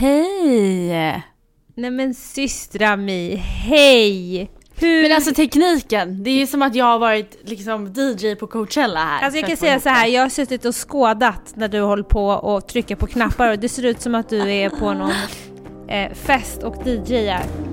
[0.00, 1.22] Hej!
[1.74, 4.50] Nej men systra Mi, hej!
[4.74, 5.02] Hur...
[5.02, 9.00] Men alltså tekniken, det är ju som att jag har varit liksom DJ på Coachella
[9.00, 9.24] här.
[9.24, 12.26] Alltså jag kan säga så här, jag har suttit och skådat när du håller på
[12.26, 15.12] och trycker på knappar och det ser ut som att du är på någon
[15.88, 17.69] eh, fest och DJar.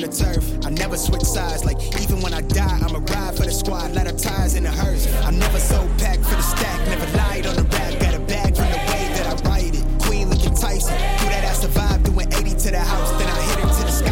[0.00, 0.44] The turf.
[0.64, 4.06] I never switch sides, like even when I die, I'ma ride for the squad, let
[4.06, 5.06] her ties in the hearse.
[5.24, 8.56] I never so packed for the stack, never lied on the rap, got a bag
[8.56, 9.84] from the way that I write it.
[10.02, 13.58] Queen looking Tyson, do that ass survive, doing 80 to the house, then I hit
[13.60, 14.10] her to the sky.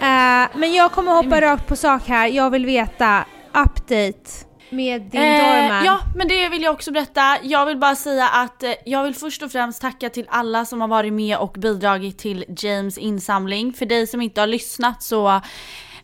[0.00, 2.26] Uh, men jag kommer hoppa rakt på sak här.
[2.26, 5.84] Jag vill veta update med din eh, doorman.
[5.84, 7.38] Ja, men det vill jag också berätta.
[7.42, 10.80] Jag vill bara säga att eh, jag vill först och främst tacka till alla som
[10.80, 13.72] har varit med och bidragit till James insamling.
[13.72, 15.40] För dig som inte har lyssnat så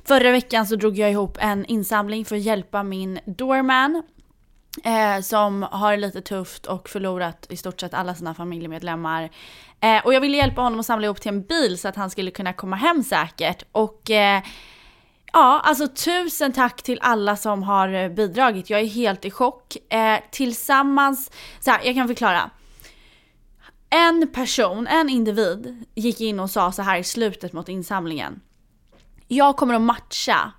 [0.04, 4.02] förra veckan så drog jag ihop en insamling för att hjälpa min doorman.
[4.84, 9.30] Eh, som har det lite tufft och förlorat i stort sett alla sina familjemedlemmar.
[9.80, 12.10] Eh, och jag ville hjälpa honom att samla ihop till en bil så att han
[12.10, 13.62] skulle kunna komma hem säkert.
[13.72, 14.42] Och eh,
[15.32, 18.70] Ja, alltså tusen tack till alla som har eh, bidragit.
[18.70, 19.76] Jag är helt i chock.
[19.92, 22.50] Eh, tillsammans, så här, jag kan förklara.
[23.90, 28.40] En person, en individ gick in och sa så här i slutet mot insamlingen.
[29.28, 30.52] Jag kommer att matcha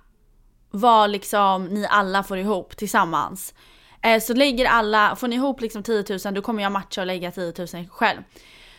[0.70, 3.54] vad liksom ni alla får ihop tillsammans.
[4.02, 7.06] Eh, så lägger alla, får ni ihop liksom 10 000 då kommer jag matcha och
[7.06, 8.22] lägga 10 000 själv.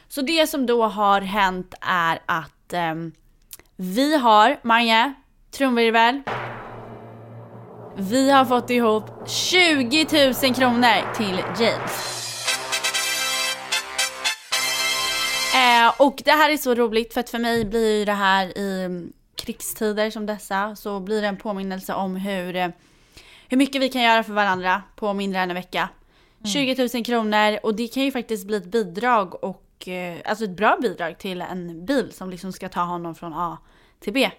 [0.08, 2.96] Så det som då har hänt är att eh,
[3.76, 5.14] vi har, Marie,
[5.52, 6.22] trumvirvel.
[7.97, 10.06] Vi har fått ihop 20
[10.44, 12.16] 000 kronor till James.
[15.56, 19.07] Eh, och det här är så roligt för att för mig blir det här i
[19.35, 22.69] krigstider som dessa så blir det en påminnelse om hur, eh,
[23.50, 25.90] hur mycket vi kan göra för varandra på mindre än en vecka.
[26.40, 26.75] Mm.
[26.75, 30.57] 20 000 kronor och det kan ju faktiskt bli ett bidrag och eh, alltså ett
[30.57, 33.57] bra bidrag till en bil som liksom ska ta honom från A
[34.00, 34.31] till B.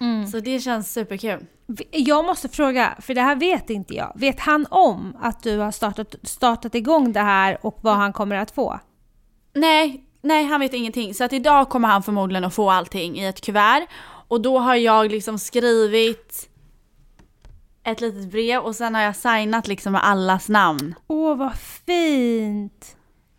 [0.00, 0.26] Mm.
[0.26, 1.46] Så det känns superkul.
[1.90, 4.12] Jag måste fråga, för det här vet inte jag.
[4.14, 8.36] Vet han om att du har startat, startat igång det här och vad han kommer
[8.36, 8.80] att få?
[9.54, 11.14] Nej, nej han vet ingenting.
[11.14, 13.86] Så att idag kommer han förmodligen att få allting i ett kuvert.
[14.28, 16.48] Och då har jag liksom skrivit
[17.84, 20.94] ett litet brev och sen har jag signat liksom med allas namn.
[21.06, 22.96] Åh vad fint!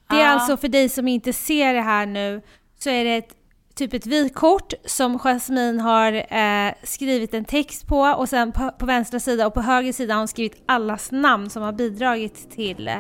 [0.10, 0.28] Det är ja.
[0.28, 2.42] alltså för dig som inte ser det här nu
[2.80, 3.39] så är det ett
[3.80, 8.86] typ ett vykort som Jasmine har eh, skrivit en text på och sen på, på,
[8.86, 12.88] vänstra sida och på höger sida har hon skrivit allas namn som har bidragit till
[12.88, 12.96] eh,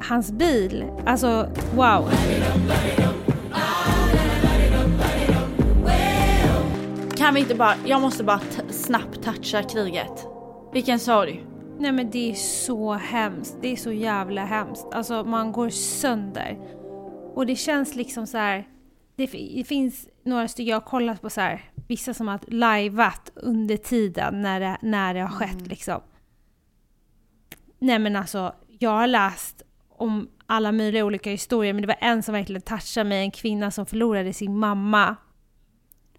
[0.00, 0.84] hans bil.
[1.06, 2.10] Alltså wow!
[7.16, 10.26] Kan vi inte bara, jag måste bara snabbt toucha kriget.
[10.72, 11.46] Vilken sorg.
[11.78, 13.58] Nej men det är så hemskt.
[13.62, 14.86] Det är så jävla hemskt.
[14.92, 16.58] Alltså man går sönder.
[17.34, 18.75] Och det känns liksom så här
[19.16, 23.30] det, det, finns några stycken, jag har kollat på så här, vissa som har lajvat
[23.34, 25.66] under tiden när det, när det har skett mm.
[25.66, 26.00] liksom.
[27.78, 32.22] Nej men alltså, jag har läst om alla möjliga olika historier, men det var en
[32.22, 35.16] som verkligen touchade mig, en kvinna som förlorade sin mamma.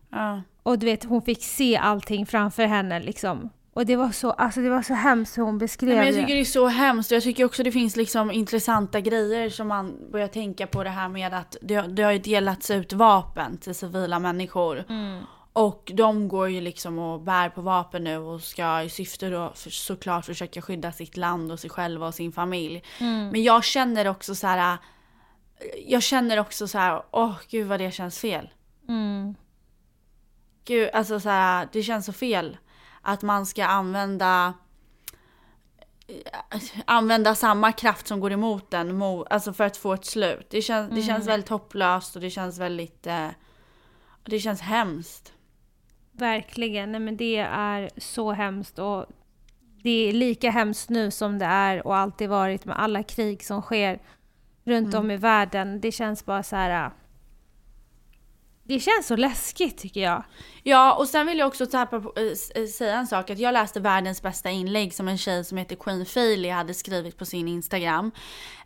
[0.10, 0.42] Ja.
[0.64, 3.50] Och du vet, hon fick se allting framför henne liksom.
[3.78, 6.16] Och det var så, alltså det var så hemskt hur hon beskrev Nej, men jag
[6.16, 9.68] tycker det är så hemskt och jag tycker också det finns liksom intressanta grejer som
[9.68, 13.58] man börjar tänka på det här med att det, det har ju delats ut vapen
[13.58, 14.86] till civila människor.
[14.90, 15.24] Mm.
[15.54, 19.52] Och de går ju liksom och bär på vapen nu och ska i syfte då
[19.56, 22.84] för, såklart försöka skydda sitt land och sig själva och sin familj.
[23.00, 23.30] Mm.
[23.30, 24.78] Men jag känner också så här.
[25.86, 28.50] Jag känner också så här, åh gud vad det känns fel.
[28.90, 29.36] Mm.
[30.66, 32.58] Gud, alltså så här, det känns så fel
[33.08, 34.54] att man ska använda
[36.86, 40.48] använda samma kraft som går emot den alltså för att få ett slut.
[40.50, 41.28] Det, kän, det känns mm.
[41.28, 43.08] väldigt hopplöst och det känns väldigt...
[43.08, 43.28] Eh,
[44.24, 45.34] det känns hemskt.
[46.12, 49.06] Verkligen, nej men det är så hemskt och
[49.84, 53.62] det är lika hemskt nu som det är och alltid varit med alla krig som
[53.62, 54.00] sker
[54.64, 55.00] runt mm.
[55.00, 55.82] om i världen.
[55.82, 56.92] Det känns bara så här...
[58.68, 60.24] Det känns så läskigt tycker jag.
[60.64, 62.14] Ja, och sen vill jag också tappa på,
[62.56, 63.30] äh, säga en sak.
[63.30, 67.18] Att jag läste världens bästa inlägg som en tjej som heter Queen Failey hade skrivit
[67.18, 68.12] på sin Instagram.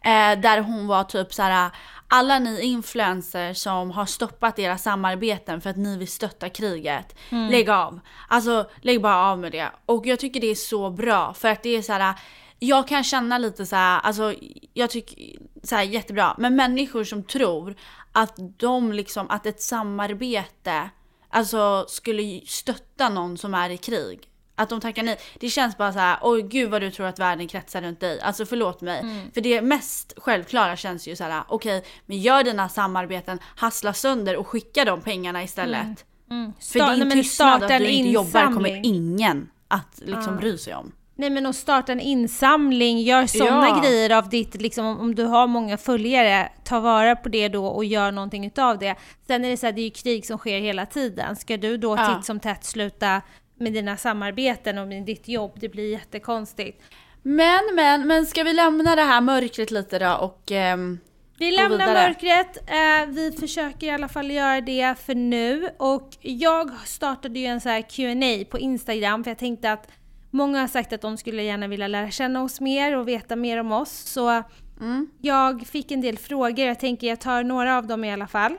[0.03, 1.71] Eh, där hon var typ så här.
[2.07, 7.15] alla ni influencers som har stoppat era samarbeten för att ni vill stötta kriget.
[7.29, 7.51] Mm.
[7.51, 7.99] Lägg av.
[8.27, 9.71] Alltså lägg bara av med det.
[9.85, 12.15] Och jag tycker det är så bra för att det är så här.
[12.59, 14.33] Jag kan känna lite så här, alltså
[14.73, 16.35] jag tycker så här jättebra.
[16.37, 17.75] Men människor som tror
[18.11, 20.89] att de liksom, att ett samarbete
[21.29, 24.27] alltså skulle stötta någon som är i krig.
[24.55, 25.19] Att de tackar nej.
[25.39, 28.21] Det känns bara så här, oj gud vad du tror att världen kretsar runt dig.
[28.21, 28.99] Alltså förlåt mig.
[28.99, 29.31] Mm.
[29.31, 33.93] För det mest självklara känns ju så här, okej, okay, men gör dina samarbeten, hassla
[33.93, 35.81] sönder och skicka de pengarna istället.
[35.81, 35.95] Mm.
[36.43, 36.53] Mm.
[36.59, 40.91] För din tystnad att du inte jobbar kommer ingen att liksom bry sig om.
[41.21, 43.81] Nej men att starta en insamling, gör sådana ja.
[43.81, 47.85] grejer av ditt, liksom om du har många följare, ta vara på det då och
[47.85, 48.95] gör någonting utav det.
[49.27, 51.35] Sen är det så här, det är ju krig som sker hela tiden.
[51.35, 52.15] Ska du då ja.
[52.15, 53.21] titt som tätt sluta
[53.59, 56.83] med dina samarbeten och med ditt jobb, det blir jättekonstigt.
[57.21, 60.99] Men, men, men ska vi lämna det här mörkret lite då och ehm,
[61.37, 62.57] vi lämnar mörkret.
[62.57, 65.69] Eh, vi försöker i alla fall göra det för nu.
[65.77, 69.87] Och jag startade ju en så här Q&A på Instagram för jag tänkte att
[70.31, 73.57] Många har sagt att de skulle gärna vilja lära känna oss mer och veta mer
[73.57, 73.91] om oss.
[73.91, 74.43] Så
[74.79, 75.07] mm.
[75.21, 76.65] jag fick en del frågor.
[76.65, 78.55] Jag tänker jag tar några av dem i alla fall.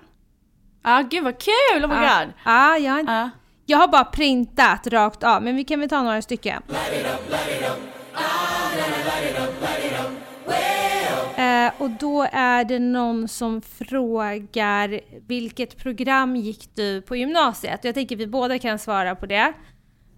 [0.85, 1.85] Ja, ah, gud vad kul!
[1.85, 2.25] Oh my ah.
[2.25, 2.33] god!
[2.45, 3.31] Ah, jag, ah.
[3.67, 6.63] jag har bara printat rakt av, men vi kan väl ta några stycken.
[11.37, 17.85] Eh, och då är det någon som frågar vilket program gick du på gymnasiet?
[17.85, 19.53] Jag tänker vi båda kan svara på det.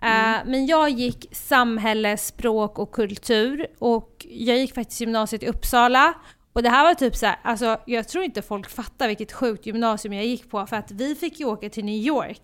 [0.04, 0.40] Mm.
[0.40, 6.14] Uh, men jag gick samhälle, språk och kultur och jag gick faktiskt gymnasiet i Uppsala.
[6.52, 9.66] Och det här var typ så här, alltså jag tror inte folk fattar vilket sjukt
[9.66, 12.42] gymnasium jag gick på för att vi fick ju åka till New York.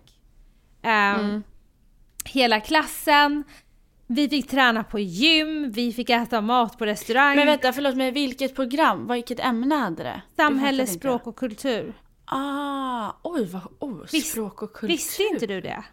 [0.83, 1.43] Um, mm.
[2.25, 3.43] Hela klassen.
[4.07, 7.35] Vi fick träna på gym, vi fick äta mat på restaurang.
[7.35, 9.07] Men vänta, förlåt mig, vilket program?
[9.07, 10.21] Vilket ämne hade det?
[10.35, 11.93] Samhälle, språk och kultur.
[12.25, 14.87] Ah, oj vad, oh, språk och kultur.
[14.87, 15.83] Visste inte du det?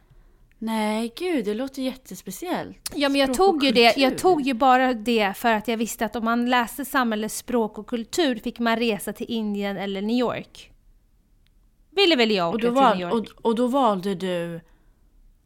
[0.59, 2.91] Nej, gud, det låter jättespeciellt.
[2.95, 3.97] Ja, men jag tog ju det.
[3.97, 7.79] Jag tog ju bara det för att jag visste att om man läste samhälle, språk
[7.79, 10.71] och kultur fick man resa till Indien eller New York.
[11.91, 13.13] Ville väl jag åka till New York.
[13.13, 14.61] Och, och då valde du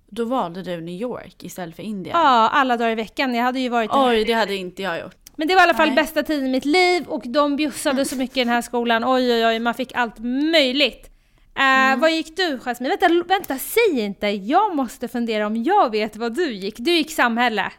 [0.06, 2.16] då valde du New York istället för Indien?
[2.16, 3.34] Ja, alla dagar i veckan.
[3.34, 5.16] Jag hade ju varit Oj, det hade inte jag gjort.
[5.36, 5.96] Men det var i alla fall Nej.
[5.96, 9.04] bästa tiden i mitt liv och de bjussade så mycket i den här skolan.
[9.04, 10.18] Oj, oj, oj, man fick allt
[10.52, 11.11] möjligt.
[11.58, 12.00] Uh, mm.
[12.00, 12.88] Vad gick du Jasmine?
[12.88, 14.26] Vänta, vänta, säg inte!
[14.26, 16.74] Jag måste fundera om jag vet vad du gick.
[16.78, 17.72] Du gick samhälle.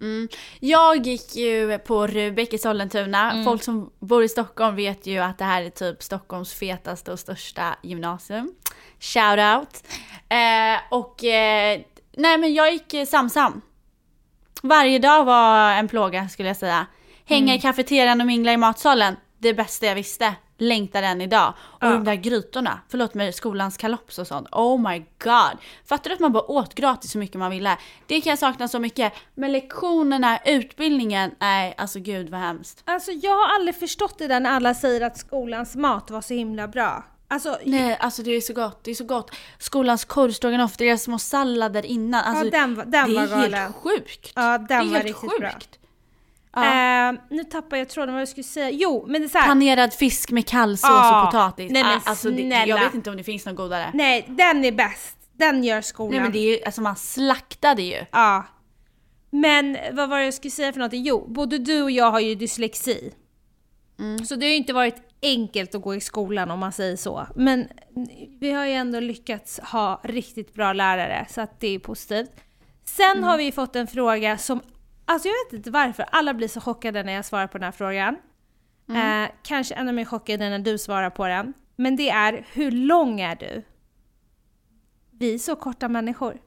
[0.00, 0.28] Mm.
[0.60, 3.32] Jag gick ju på Rubek i Sollentuna.
[3.32, 3.44] Mm.
[3.44, 7.18] Folk som bor i Stockholm vet ju att det här är typ Stockholms fetaste och
[7.18, 8.54] största gymnasium.
[9.00, 9.84] Shout out!
[10.28, 11.80] Eh, och eh,
[12.16, 13.60] nej men jag gick Samsam.
[14.62, 16.86] Varje dag var en plåga skulle jag säga.
[17.24, 17.56] Hänga mm.
[17.56, 19.16] i kafeterian och mingla i matsalen.
[19.38, 21.54] Det bästa jag visste längtar än idag.
[21.60, 21.90] Och ja.
[21.90, 24.48] de där grytorna, förlåt mig, skolans kalops och sånt.
[24.52, 25.58] Oh my god.
[25.86, 27.76] Fattar du att man bara åt gratis så mycket man ville?
[28.06, 29.12] Det kan jag sakna så mycket.
[29.34, 32.82] Men lektionerna, utbildningen, nej alltså gud vad hemskt.
[32.84, 36.34] Alltså jag har aldrig förstått det där när alla säger att skolans mat var så
[36.34, 37.04] himla bra.
[37.32, 38.84] Alltså, Nej, alltså det är så gott.
[38.84, 39.30] Det är så gott.
[39.58, 42.24] Skolans korvstroganoff, deras små sallader innan.
[42.24, 43.54] Alltså, ja, den, den det är galen.
[43.54, 44.32] helt sjukt.
[44.34, 45.40] Ja, den det är var helt riktigt sjukt.
[45.40, 45.50] bra.
[46.54, 47.12] Ja.
[47.12, 48.70] Uh, nu tappar jag tråden vad jag skulle säga.
[48.70, 49.48] Jo, men det är så här.
[49.48, 51.22] Panerad fisk med kallsås ja.
[51.22, 51.72] och potatis.
[51.72, 53.90] Nej, men ah, alltså, det, jag vet inte om det finns något godare.
[53.94, 55.16] Nej, den är bäst.
[55.32, 56.10] Den gör skolan.
[56.10, 58.04] Nej men det är ju, alltså man slaktade ju.
[58.12, 58.46] Ja.
[59.30, 61.02] Men vad var det jag skulle säga för någonting?
[61.02, 63.14] Jo, både du och jag har ju dyslexi.
[63.98, 64.24] Mm.
[64.24, 67.26] Så det har ju inte varit enkelt att gå i skolan om man säger så.
[67.36, 67.68] Men
[68.40, 72.30] vi har ju ändå lyckats ha riktigt bra lärare så att det är positivt.
[72.84, 73.24] Sen mm.
[73.24, 74.60] har vi fått en fråga som
[75.10, 77.72] Alltså jag vet inte varför, alla blir så chockade när jag svarar på den här
[77.72, 78.16] frågan.
[78.88, 79.24] Mm.
[79.24, 81.54] Eh, kanske ännu mer chockade när du svarar på den.
[81.76, 83.62] Men det är, hur lång är du?
[85.10, 86.38] Vi är så korta människor.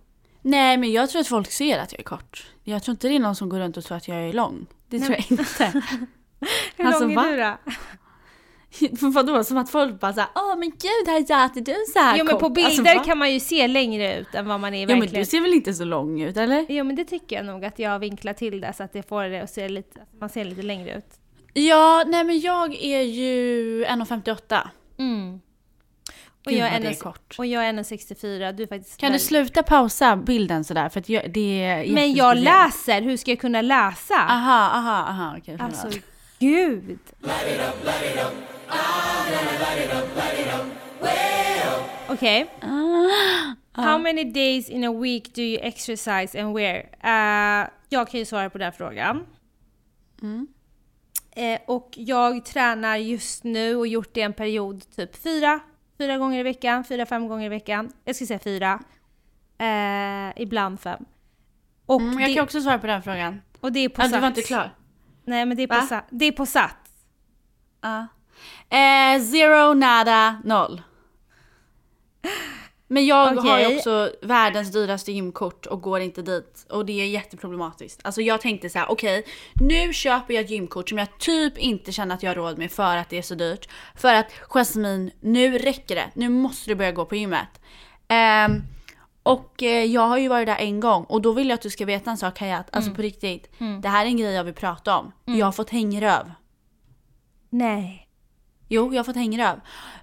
[0.41, 2.51] Nej men jag tror att folk ser att jag är kort.
[2.63, 4.65] Jag tror inte det är någon som går runt och tror att jag är lång.
[4.87, 5.07] Det Nej.
[5.07, 5.83] tror jag inte.
[6.77, 7.23] hur alltså, lång är va?
[7.23, 7.73] du då?
[9.01, 12.25] Vadå, som att folk bara såhär, åh men gud här är du så här Jo
[12.25, 14.87] men på alltså, bilder alltså, kan man ju se längre ut än vad man är
[14.87, 14.99] verkligen.
[14.99, 16.65] Jo men du ser väl inte så lång ut eller?
[16.69, 19.23] Jo men det tycker jag nog att jag vinklar till det så att det får
[19.23, 21.19] det att se lite, man ser lite längre ut.
[21.53, 24.67] Ja, nej men jag är ju 1,58.
[24.99, 25.39] Mm.
[26.45, 27.35] Och Gud, jag, är en, kort.
[27.37, 28.51] och jag är 1,64.
[28.53, 30.89] Du är faktiskt Kan du sluta pausa bilden sådär?
[30.89, 34.15] För att jag, det är Men jag läser, hur ska jag kunna läsa?
[34.15, 35.37] Aha, aha, aha.
[35.37, 35.89] Okay, alltså,
[36.39, 36.99] gud.
[42.09, 42.45] Okej.
[42.61, 46.79] Ah, How many days in a week do you exercise and where?
[47.03, 49.25] Eh, jag kan ju svara på den frågan.
[50.21, 50.47] Mm.
[51.31, 55.59] Eh, och jag tränar just nu och gjort det en period typ fyra,
[55.97, 57.91] fyra gånger i veckan, fyra, fem gånger i veckan.
[58.05, 58.79] Jag ska säga fyra.
[59.57, 61.05] Eh, ibland fem.
[61.85, 63.41] Och, Mm, jag det, kan också svara på den frågan.
[63.59, 64.21] och det är på Ja, du Sats.
[64.21, 64.75] var inte klar?
[65.25, 65.81] Nej men det är på, Va?
[65.81, 66.91] sa, det är på Sats.
[67.81, 68.07] Ja.
[68.69, 70.81] Eh, zero, nada, noll.
[72.87, 76.65] Men jag har ju också världens dyraste gymkort och går inte dit.
[76.69, 77.99] Och det är jätteproblematiskt.
[78.03, 81.91] Alltså jag tänkte så här: okej nu köper jag ett gymkort som jag typ inte
[81.91, 83.69] känner att jag har råd med för att det är så dyrt.
[83.95, 86.11] För att Jasmine, nu räcker det.
[86.13, 87.61] Nu måste du börja gå på gymmet.
[88.07, 88.61] Ehm,
[89.23, 91.69] och eh, jag har ju varit där en gång och då vill jag att du
[91.69, 93.51] ska veta en sak Hayat, alltså på riktigt.
[93.81, 95.11] Det här är en grej jag vill prata om.
[95.25, 96.31] Jag har fått hängröv.
[97.49, 98.02] Nej.
[98.67, 99.61] Jo, jag har fått hängröv.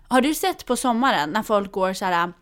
[0.09, 2.33] Har du sett på sommaren när folk går så här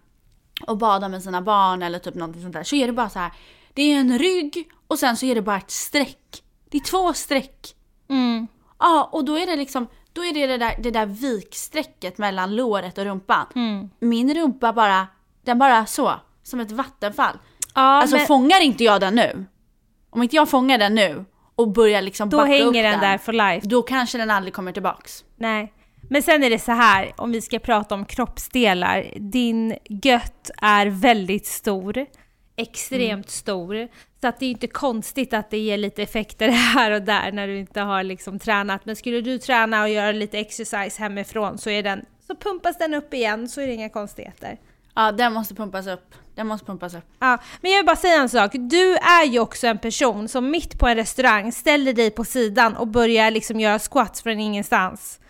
[0.66, 3.18] och badar med sina barn eller typ någonting sånt där så är det bara så
[3.18, 3.32] här.
[3.74, 6.42] Det är en rygg och sen så är det bara ett streck.
[6.70, 7.74] Det är två streck.
[8.08, 8.46] Mm.
[8.78, 12.56] Ja, och då är det liksom, då är det det där, det där viksträcket mellan
[12.56, 13.46] låret och rumpan.
[13.54, 13.90] Mm.
[14.00, 15.06] Min rumpa bara,
[15.44, 17.38] den bara så, som ett vattenfall.
[17.74, 19.46] Ja, alltså men fångar inte jag den nu,
[20.10, 23.18] om inte jag fångar den nu och börjar liksom då backa upp hänger den där
[23.18, 23.66] for life.
[23.66, 25.24] då kanske den aldrig kommer tillbaks.
[25.36, 25.72] Nej.
[26.08, 29.06] Men sen är det så här, om vi ska prata om kroppsdelar.
[29.16, 32.06] Din gött är väldigt stor.
[32.56, 33.22] Extremt Mm.
[33.22, 33.88] stor.
[34.20, 37.46] Så att det är inte konstigt att det ger lite effekter här och där när
[37.46, 38.84] du inte har liksom tränat.
[38.86, 42.94] Men skulle du träna och göra lite exercise hemifrån så, är den, så pumpas den
[42.94, 44.58] upp igen, så är det inga konstigheter.
[44.94, 46.14] Ja, den måste pumpas upp.
[46.34, 47.04] Den måste pumpas upp.
[47.18, 48.50] Ja, men jag vill bara säga en sak.
[48.54, 52.76] Du är ju också en person som mitt på en restaurang ställer dig på sidan
[52.76, 55.20] och börjar liksom göra squats från ingenstans.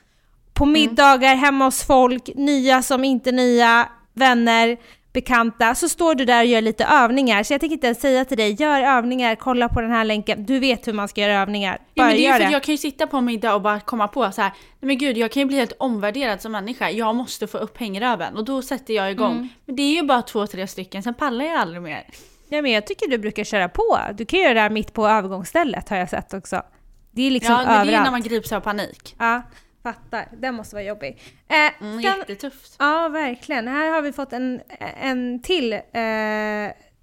[0.58, 4.76] På middagar, hemma hos folk, nya som inte nya, vänner,
[5.12, 7.42] bekanta, så står du där och gör lite övningar.
[7.42, 10.46] Så jag tänker inte ens säga till dig, gör övningar, kolla på den här länken.
[10.46, 11.78] Du vet hur man ska göra övningar.
[11.94, 12.52] Ja, Bara men det är gör det.
[12.52, 14.50] jag kan ju sitta på en middag och bara komma på så här.
[14.80, 16.90] nej men gud jag kan ju bli helt omvärderad som människa.
[16.90, 19.32] Jag måste få upp hängröven och då sätter jag igång.
[19.32, 19.48] Mm.
[19.64, 22.04] Men det är ju bara två, tre stycken, sen pallar jag aldrig mer.
[22.48, 23.98] Ja, men jag tycker du brukar köra på.
[24.14, 26.62] Du kan göra det här mitt på övergångsstället har jag sett också.
[27.10, 28.04] Det är liksom ja, men det är överallt.
[28.04, 29.14] när man grips av panik.
[29.18, 29.42] Ja,
[29.82, 30.28] fattar.
[30.32, 31.20] Den måste vara jobbig.
[31.49, 32.76] Eh, Mm, sen- jättetufft.
[32.78, 33.68] Ja, verkligen.
[33.68, 34.61] Här har vi fått en,
[35.00, 35.80] en till eh,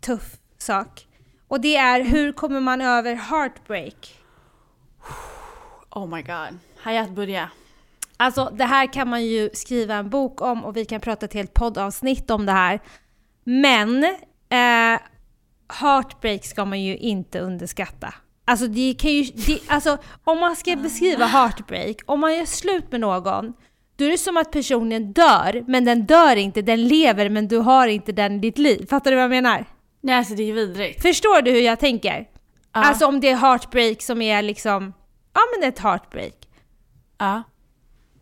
[0.01, 1.07] tuff sak.
[1.47, 4.15] Och det är hur kommer man över heartbreak?
[5.89, 6.59] Oh my god.
[6.77, 7.49] Hayat börja.
[8.17, 11.33] Alltså det här kan man ju skriva en bok om och vi kan prata ett
[11.33, 12.79] helt poddavsnitt om det här.
[13.43, 14.03] Men
[14.49, 14.99] eh,
[15.81, 18.13] heartbreak ska man ju inte underskatta.
[18.45, 22.91] Alltså, det kan ju, det, alltså om man ska beskriva heartbreak, om man gör slut
[22.91, 23.53] med någon,
[23.95, 27.57] då är det som att personen dör, men den dör inte, den lever men du
[27.57, 28.87] har inte den i ditt liv.
[28.89, 29.65] Fattar du vad jag menar?
[30.01, 31.01] Nej alltså det är vidrigt.
[31.01, 32.27] Förstår du hur jag tänker?
[32.73, 32.83] Ja.
[32.83, 34.93] Alltså om det är heartbreak som är liksom,
[35.33, 36.35] ja men ett heartbreak.
[37.17, 37.43] Ja.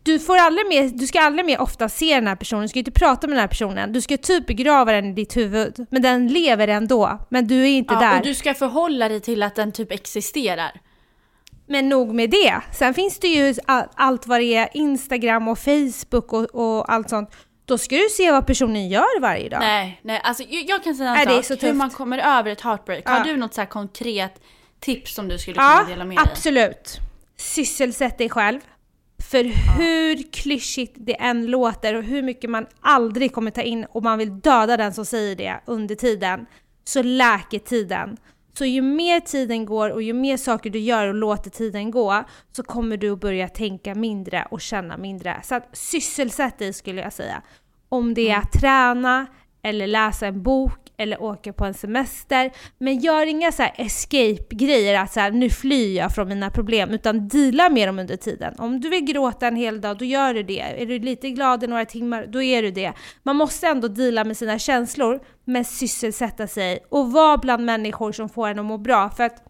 [0.04, 2.78] Du, får aldrig mer, du ska aldrig mer ofta se den här personen, du ska
[2.78, 3.92] inte prata med den här personen.
[3.92, 5.86] Du ska typ begrava den i ditt huvud.
[5.90, 8.18] Men den lever ändå, men du är inte ja där.
[8.18, 10.80] och du ska förhålla dig till att den typ existerar.
[11.66, 12.60] Men nog med det.
[12.72, 17.10] Sen finns det ju all, allt vad det är, Instagram och Facebook och, och allt
[17.10, 17.30] sånt.
[17.64, 19.60] Då ska du se vad personen gör varje dag.
[19.60, 21.44] Nej, nej alltså jag, kan säga en sak.
[21.44, 21.74] så hur tufft.
[21.74, 23.02] man kommer över ett heartbreak.
[23.06, 23.10] Ja.
[23.10, 24.42] Har du något så här konkret
[24.80, 26.26] tips som du skulle kunna Ja, dela med dig?
[26.30, 26.98] absolut.
[27.36, 28.60] Sysselsätt dig själv.
[29.18, 29.44] För
[29.78, 34.18] hur klyschigt det än låter och hur mycket man aldrig kommer ta in och man
[34.18, 36.46] vill döda den som säger det under tiden,
[36.84, 38.16] så läker tiden.
[38.58, 42.24] Så ju mer tiden går och ju mer saker du gör och låter tiden gå,
[42.52, 45.40] så kommer du att börja tänka mindre och känna mindre.
[45.44, 47.42] Så att sysselsätt dig skulle jag säga.
[47.88, 49.26] Om det är att träna,
[49.64, 52.50] eller läsa en bok, eller åka på en semester.
[52.78, 56.90] Men gör inga så här escape-grejer, att så här, nu flyr jag från mina problem,
[56.90, 58.54] utan deala med dem under tiden.
[58.58, 60.60] Om du vill gråta en hel dag, då gör du det.
[60.60, 62.92] Är du lite glad i några timmar, då är du det.
[63.22, 68.28] Man måste ändå deala med sina känslor, men sysselsätta sig och vara bland människor som
[68.28, 69.10] får en att må bra.
[69.10, 69.42] För att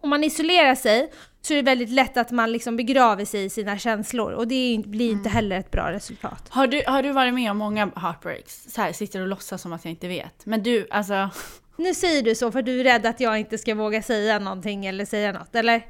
[0.00, 1.10] om man isolerar sig
[1.46, 4.82] så är det väldigt lätt att man liksom begraver sig i sina känslor och det
[4.86, 6.48] blir inte heller ett bra resultat.
[6.48, 8.66] Har du, har du varit med om många heartbreaks?
[8.68, 10.46] Så här, sitter och låtsas som att jag inte vet.
[10.46, 11.30] Men du, alltså.
[11.76, 14.86] Nu säger du så för du är rädd att jag inte ska våga säga någonting
[14.86, 15.82] eller säga något, eller?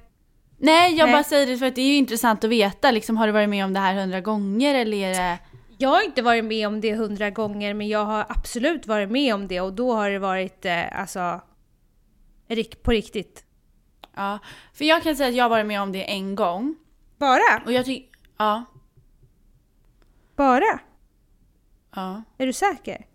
[0.58, 1.12] Nej, jag Nej.
[1.12, 2.90] bara säger det för att det är ju intressant att veta.
[2.90, 5.38] Liksom, har du varit med om det här hundra gånger eller är det...
[5.78, 9.34] Jag har inte varit med om det hundra gånger men jag har absolut varit med
[9.34, 11.40] om det och då har det varit eh, alltså
[12.82, 13.44] på riktigt.
[14.16, 14.38] Ja.
[14.72, 16.74] För jag kan säga att jag har varit med om det en gång.
[17.18, 17.62] Bara?
[17.66, 18.18] Och jag tycker...
[18.36, 18.64] Ja.
[20.36, 20.80] Bara?
[21.94, 22.22] Ja.
[22.38, 23.06] Är du säker?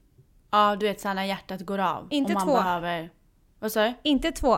[0.52, 2.08] Ja, du vet såhär när hjärtat går av.
[2.10, 2.54] Inte man två.
[2.56, 3.10] behöver...
[3.60, 3.94] Vad sa du?
[4.04, 4.58] Inte två.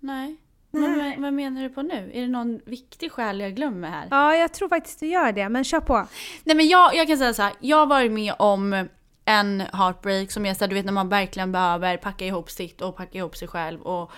[0.00, 0.36] Nej.
[0.70, 0.88] Nej.
[0.90, 2.10] Men, vad- vad menar du på nu?
[2.14, 4.08] Är det någon viktig skäl jag glömmer här?
[4.10, 6.06] Ja, jag tror faktiskt du gör det, men kör på.
[6.44, 7.52] Nej men jag, jag kan säga så här.
[7.60, 8.88] jag har varit med om
[9.28, 12.80] en heartbreak som är så här, du vet när man verkligen behöver packa ihop sitt
[12.82, 14.10] och packa ihop sig själv och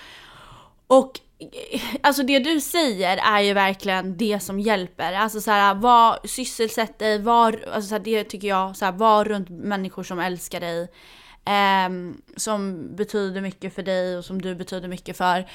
[0.86, 1.20] och
[2.02, 5.12] alltså det du säger är ju verkligen det som hjälper.
[5.12, 8.92] Alltså så här, var, sysselsätt dig, var, alltså så här, det tycker jag, så här,
[8.92, 10.82] var runt människor som älskar dig.
[11.44, 15.46] Eh, som betyder mycket för dig och som du betyder mycket för.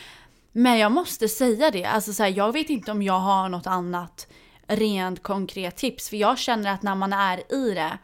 [0.51, 3.67] Men jag måste säga det, alltså så här, jag vet inte om jag har något
[3.67, 4.27] annat
[4.67, 6.09] rent konkret tips.
[6.09, 7.97] För jag känner att när man är i det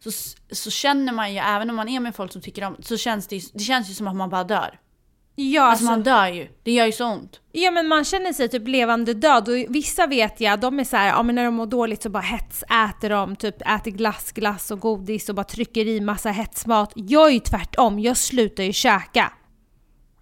[0.00, 0.10] så,
[0.54, 3.26] så känner man ju, även om man är med folk som tycker om så känns
[3.26, 4.78] det, ju- det känns ju som att man bara dör.
[5.40, 7.40] Ja, Alltså alltså, man dör ju, det gör ju så ont.
[7.52, 10.96] ja men man känner sig typ levande död och vissa vet jag, de är så
[10.96, 14.70] här, ja men när de mår dåligt så bara hetsäter de, typ äter glass, glass
[14.70, 16.92] och godis och bara trycker i massa hetsmat.
[16.94, 19.32] Jag är ju tvärtom, jag slutar ju käka.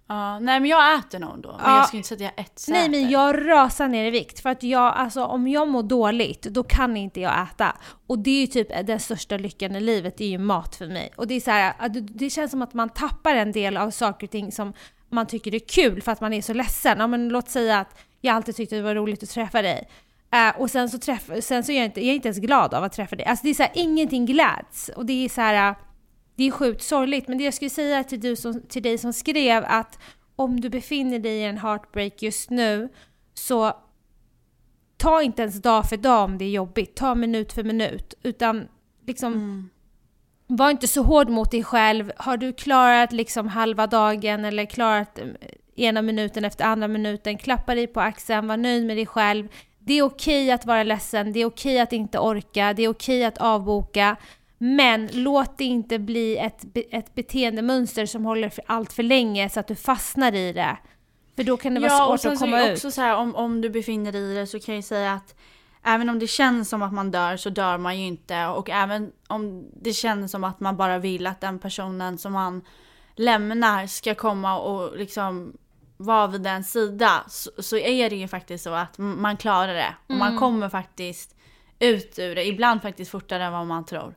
[0.09, 1.51] Ja, nej men jag äter nog då.
[1.51, 1.77] Men Ja.
[1.77, 2.71] jag skulle inte säga att jag äter.
[2.73, 6.41] Nej men jag rasar ner i vikt för att jag, alltså om jag mår dåligt
[6.41, 7.75] då kan inte jag äta.
[8.07, 10.87] Och det är ju typ den största lyckan i livet, det är ju mat för
[10.87, 11.11] mig.
[11.15, 13.91] Och det är så här, att det- känns som att man tappar en del av
[13.91, 14.73] saker och ting som
[15.09, 16.99] man tycker är kul för att man är så ledsen.
[16.99, 19.89] Ja men låt säga att jag alltid tyckte det var roligt att träffa dig.
[20.33, 22.73] Eh, och sen så, träff, sen så är jag, inte, jag är inte ens glad
[22.73, 23.25] av att träffa dig.
[23.25, 24.89] Alltså det är så här, ingenting gläds.
[24.95, 25.75] Och det är så här,
[26.37, 27.27] det är sjukt sorgligt.
[27.27, 29.99] Men det jag skulle säga till, du som, till dig som skrev att
[30.35, 32.89] om du befinner dig i en heartbreak just nu
[33.33, 33.73] så
[34.97, 36.95] ta inte ens dag för dag om det är jobbigt.
[36.95, 38.13] Ta minut för minut.
[38.23, 38.67] Utan
[39.07, 39.69] liksom Mm.
[40.47, 42.11] var inte så hård mot dig själv.
[42.17, 45.25] Har du klarat liksom halva dagen eller klarat eh,
[45.75, 49.47] ena minuten efter andra minuten, klappa dig på axeln, var nöjd med dig själv.
[49.79, 53.25] Det är okej att vara ledsen, det är okej att inte orka, det är okej
[53.25, 54.17] att avboka.
[54.57, 59.59] Men låt det inte bli ett, ett beteendemönster som håller för allt för länge så
[59.59, 60.77] att du fastnar i det.
[61.35, 62.77] För då kan det vara Ja och svårt sen att så är komma det ut.
[62.77, 65.13] också så här om, om du befinner dig i det så kan jag ju säga
[65.13, 65.35] att
[65.83, 68.45] även om det känns som att man dör så dör man ju inte.
[68.45, 72.61] Och även om det känns som att man bara vill att den personen som man
[73.15, 75.57] lämnar ska komma och liksom
[75.97, 79.95] vara vid den sida så, så är det ju faktiskt så att man klarar det.
[80.07, 80.39] Och man Mm.
[80.39, 81.35] kommer faktiskt
[81.79, 84.15] ut ur det, ibland faktiskt fortare än vad man tror.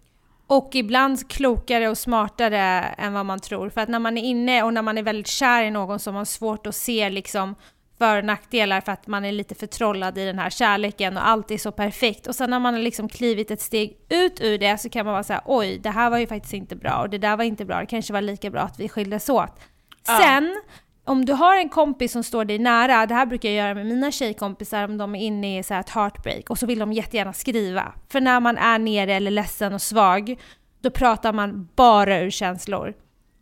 [0.51, 2.59] Och ibland klokare och smartare
[2.99, 3.71] än vad man tror.
[3.71, 6.11] För att när man är inne och när man är väldigt kär i någon så
[6.11, 7.55] har man svårt att se liksom
[7.99, 11.51] för och nackdelar för att man är lite förtrollad i den här kärleken och allt
[11.51, 12.27] är så perfekt.
[12.27, 15.13] Och sen när man har liksom klivit ett steg ut ur det så kan man
[15.13, 17.45] vara så här: oj, det här var ju faktiskt inte bra och det där var
[17.45, 19.61] inte bra, det kanske var lika bra att vi skildes åt.
[20.07, 20.19] Ja.
[20.19, 20.63] Sen,
[21.11, 23.87] om du har en kompis som står dig nära, det här brukar jag göra med
[23.87, 27.33] mina tjejkompisar om de är inne i så ett heartbreak och så vill de jättegärna
[27.33, 27.93] skriva.
[28.09, 30.41] För när man är nere eller ledsen och svag,
[30.81, 32.95] då pratar man bara ur känslor.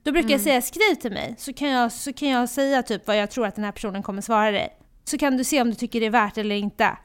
[0.03, 3.07] Då brukar jag säga skriv till mig så kan, jag, så kan jag säga typ
[3.07, 4.69] vad jag tror att den här personen kommer svara dig.
[5.05, 6.97] Så kan du se om du tycker det är värt eller inte.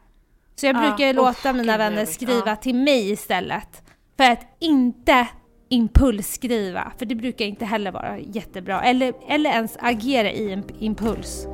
[0.56, 2.56] Så jag Ja, brukar uff, låta mina vänner skriva Ja.
[2.56, 3.84] till mig istället.
[4.17, 5.28] För att inte
[5.73, 8.81] impulsskriva, för det brukar inte heller vara jättebra.
[8.81, 11.47] Eller, eller ens agera i en impuls.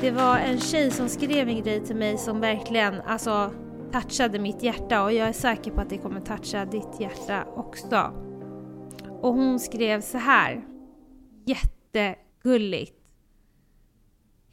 [0.00, 3.50] Det var en tjej som skrev en grej till mig som verkligen alltså,
[3.92, 8.12] touchade mitt hjärta och jag är säker på att det kommer toucha ditt hjärta också.
[9.22, 10.64] Och hon skrev så här.
[11.46, 12.99] Jättegulligt.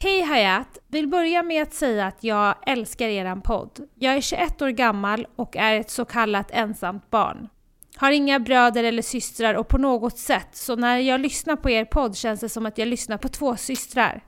[0.00, 0.78] Hej Hayat!
[0.88, 3.88] Vill börja med att säga att jag älskar eran podd.
[3.94, 7.48] Jag är 21 år gammal och är ett så kallat ensamt barn.
[7.96, 11.84] Har inga bröder eller systrar och på något sätt, så när jag lyssnar på er
[11.84, 14.24] podd känns det som att jag lyssnar på två systrar.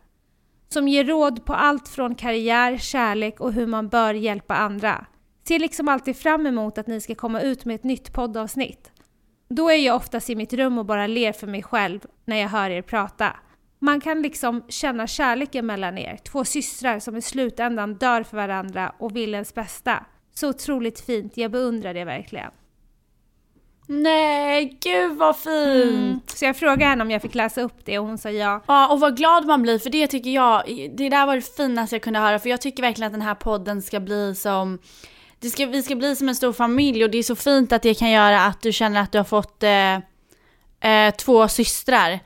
[0.69, 5.07] Som ger råd på allt från karriär, kärlek och hur man bör hjälpa andra.
[5.49, 8.91] Ser liksom alltid fram emot att ni ska komma ut med ett nytt poddavsnitt.
[9.49, 12.49] Då är jag oftast i mitt rum och bara ler för mig själv när jag
[12.49, 13.37] hör er prata.
[13.83, 18.93] Man kan liksom känna kärleken mellan er, två systrar som i slutändan dör för varandra
[18.99, 20.05] och vill ens bästa.
[20.35, 22.51] Så otroligt fint, jag beundrar det verkligen.
[23.87, 25.95] Nej, gud vad fint!
[25.95, 26.21] Mm.
[26.27, 28.63] Så jag frågade henne om jag fick läsa upp det och hon sa ja.
[28.67, 30.63] Ja, och vad glad man blir för det tycker jag,
[30.97, 33.35] det där var det finaste jag kunde höra för jag tycker verkligen att den här
[33.35, 34.79] podden ska bli som,
[35.39, 37.83] det ska, vi ska bli som en stor familj och det är så fint att
[37.83, 39.95] det kan göra att du känner att du har fått eh,
[40.91, 42.21] eh, två systrar.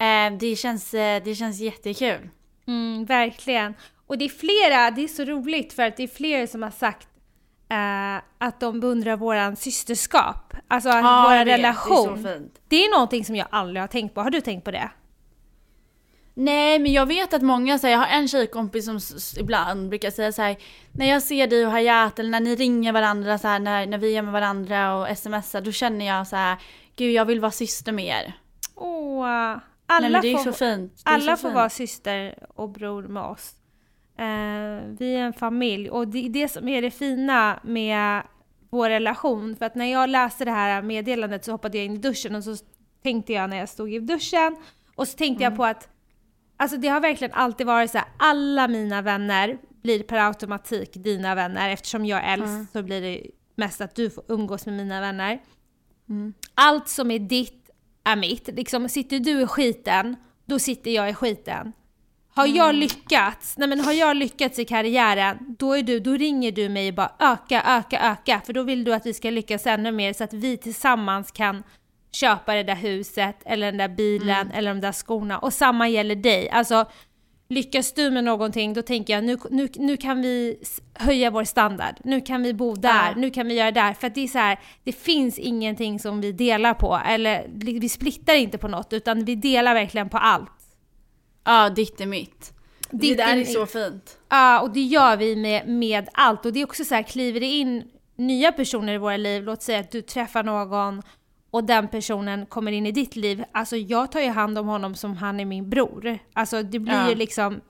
[0.00, 2.30] Eh, det, känns, eh, det känns jättekul.
[2.66, 3.74] Mm, verkligen.
[4.06, 6.70] Och det är flera, det är så roligt för att det är flera som har
[6.70, 7.08] sagt
[7.70, 10.54] eh, att de beundrar våran systerskap.
[10.68, 12.22] Alltså Ja, vår relation.
[12.22, 12.60] Det är så fint.
[12.68, 14.20] Det är någonting som jag aldrig har tänkt på.
[14.20, 14.90] Har du tänkt på det?
[16.34, 19.00] Nej men jag vet att många säger, jag har en tjejkompis som
[19.40, 20.56] ibland brukar säga så här.
[20.92, 23.98] När jag ser dig och Hayat eller när ni ringer varandra så här, när, när
[23.98, 26.56] vi är med varandra och smsar då känner jag så här.
[26.96, 28.32] Gud jag vill vara syster med er.
[28.74, 29.56] Åh,
[29.90, 30.52] alla Nej får,
[31.04, 33.52] alla får vara syster och bror med oss.
[34.18, 38.22] Eh, vi är en familj och det är det som är det fina med
[38.70, 39.56] vår relation.
[39.56, 42.44] För att när jag läste det här meddelandet så hoppade jag in i duschen och
[42.44, 42.56] så
[43.02, 44.56] tänkte jag när jag stod i duschen
[44.94, 45.52] och så tänkte Mm.
[45.52, 45.88] jag på att
[46.56, 51.34] Alltså det har verkligen alltid varit så här, alla mina vänner blir per automatik dina
[51.34, 51.70] vänner.
[51.70, 52.66] Eftersom jag är äldst Mm.
[52.72, 55.38] så blir det mest att du får umgås med mina vänner.
[56.08, 56.34] Mm.
[56.54, 57.59] Allt som är ditt
[58.04, 58.48] är mitt.
[58.48, 61.72] Liksom, sitter du i skiten, då sitter jag i skiten.
[62.34, 62.76] Har jag Mm.
[62.80, 66.88] lyckats, nej men har jag lyckats i karriären, då, är du, då ringer du mig
[66.88, 68.40] och bara öka, öka, öka.
[68.46, 71.62] För då vill du att vi ska lyckas ännu mer så att vi tillsammans kan
[72.12, 74.58] köpa det där huset, eller den där bilen, Mm.
[74.58, 75.38] eller de där skorna.
[75.38, 76.50] Och samma gäller dig.
[76.50, 76.86] Alltså,
[77.50, 80.56] lyckas du med någonting, då tänker jag nu, nu, nu kan vi
[80.94, 81.94] höja vår standard.
[82.04, 83.14] Nu kan vi bo där, Ja.
[83.16, 83.92] nu kan vi göra där.
[83.94, 87.00] För att det är så här, det finns ingenting som vi delar på.
[87.06, 87.46] Eller
[87.80, 90.50] vi splittar inte på något, utan vi delar verkligen på allt.
[91.44, 92.52] Ja ditt är mitt.
[92.90, 94.18] Det Ditt där är är så fint.
[94.28, 96.46] Ja, och det gör vi med, med allt.
[96.46, 97.84] Och det är också så här, kliver det in
[98.16, 101.02] nya personer i våra liv, låt säga att du träffar någon
[101.50, 103.44] och den personen kommer in i ditt liv.
[103.52, 106.18] Alltså jag tar ju hand om honom som han är min bror.
[106.32, 107.08] Alltså det blir Ja.
[107.08, 107.60] ju liksom,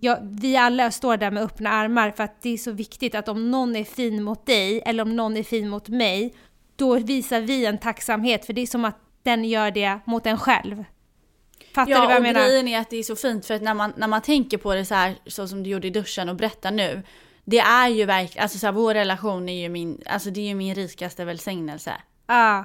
[0.00, 3.28] ja, vi alla står där med öppna armar för att det är så viktigt att
[3.28, 6.34] om någon är fin mot dig eller om någon är fin mot mig,
[6.76, 10.38] då visar vi en tacksamhet för det är som att den gör det mot en
[10.38, 10.84] själv.
[11.74, 12.40] Fattar du vad Ja jag och menar?
[12.40, 14.74] grejen är att det är så fint för att när man, när man tänker på
[14.74, 17.02] det så här så som du gjorde i duschen och berättar nu.
[17.44, 20.44] Det är ju verkligen, alltså så här, vår relation är ju min, alltså det är
[20.48, 21.92] ju min rikaste välsignelse.
[22.26, 22.64] Ja.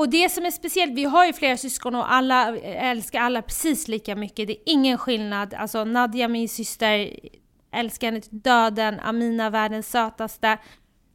[0.00, 3.88] Och det som är speciellt, vi har ju flera syskon och alla älskar alla precis
[3.88, 4.46] lika mycket.
[4.46, 5.54] Det är ingen skillnad.
[5.54, 7.10] Alltså Nadja, min syster,
[7.72, 9.00] älskar henne till döden.
[9.00, 10.58] Amina, världens sötaste.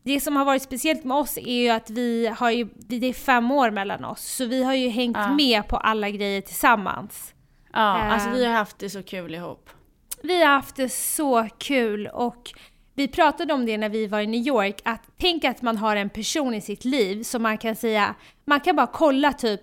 [0.03, 3.13] Det som har varit speciellt med oss är ju att vi har ju, det är
[3.13, 4.21] fem år mellan oss.
[4.21, 5.33] Så vi har ju hängt Ja.
[5.33, 7.33] med på alla grejer tillsammans.
[7.73, 8.13] Ja, Eh.
[8.13, 9.69] alltså vi har haft det så kul ihop.
[10.23, 12.51] Vi har haft det så kul och
[12.95, 15.95] vi pratade om det när vi var i New York, att tänk att man har
[15.95, 19.61] en person i sitt liv som man kan säga, man kan bara kolla typ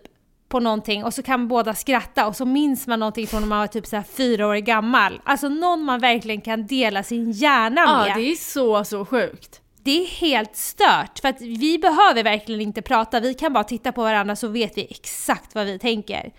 [0.49, 3.59] på någonting och så kan båda skratta och så minns man någonting från när man
[3.59, 5.21] var typ så här fyra år gammal.
[5.25, 8.17] Alltså någon man verkligen kan dela sin hjärna Ja, med.
[8.17, 9.61] det är så, så sjukt.
[9.85, 13.93] Det är helt stört, för att vi behöver verkligen inte prata, vi kan bara titta
[13.93, 16.33] på varandra så vet vi exakt vad vi tänker.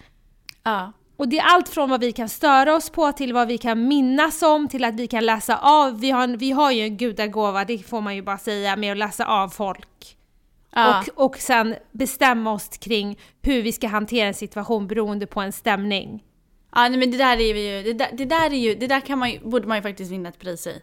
[0.63, 0.93] Ja.
[1.17, 3.87] Och det är allt från vad vi kan störa oss på till vad vi kan
[3.87, 5.99] minnas om till att vi kan läsa av.
[5.99, 8.91] Vi har, en, vi har ju en gudagåva, det får man ju bara säga, med
[8.91, 10.17] att läsa av folk.
[10.71, 10.99] Ja.
[11.15, 15.51] Och, och sen bestämma oss kring hur vi ska hantera en situation beroende på en
[15.51, 16.23] stämning.
[16.75, 18.99] ja, nej men det där är ju, det där, det där är ju, det där
[19.01, 20.81] kan man ju, borde man ju faktiskt vinna ett pris i.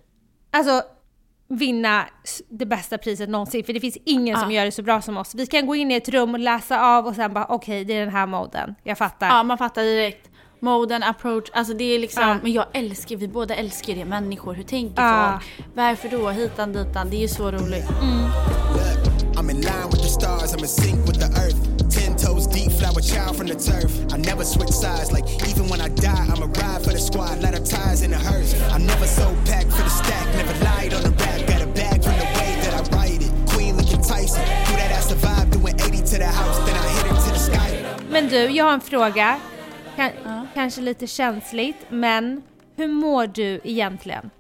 [0.50, 0.82] Alltså
[1.50, 2.04] vinna
[2.48, 4.56] det bästa priset någonsin, för det finns ingen som Ja.
[4.56, 5.34] gör det så bra som oss.
[5.34, 7.94] Vi kan gå in i ett rum och läsa av och sen bara okej, det
[7.96, 8.74] är den här moden.
[8.82, 9.26] Jag fattar.
[9.28, 10.26] Ja, man fattar direkt.
[10.62, 12.36] Moden, approach, alltså det är liksom, Ja.
[12.42, 15.40] men jag älskar, vi båda älskar det, människor, hur tänker Ja.
[15.40, 15.66] folk?
[15.74, 16.28] Varför då?
[16.30, 17.86] Hitan ditan, det är ju så roligt.
[17.90, 21.56] Look, I'm in line with the stars, I'm in sync with the earth.
[21.98, 23.92] Ten toes deep, flower child from the turf.
[24.14, 27.42] I never switch sides, like even when I die, I'm a ride for the squad,
[27.42, 28.54] let her ties in the hearse.
[28.74, 31.09] I'm never so packed for the stack, never lied on the
[38.10, 39.40] Men du, jag har en fråga.
[39.96, 40.10] Kan,
[40.54, 42.42] Kanske lite känsligt, men
[42.76, 44.30] hur mår du egentligen?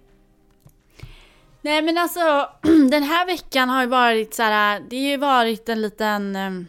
[1.62, 2.48] Nej men alltså,
[2.90, 6.68] den här veckan har ju varit så här, det har ju varit en liten um,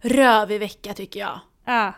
[0.00, 1.40] rövig vecka tycker jag.
[1.64, 1.92] Ja.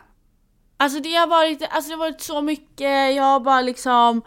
[0.77, 4.21] Alltså det har varit, alltså det har varit så mycket, jag har bara liksom,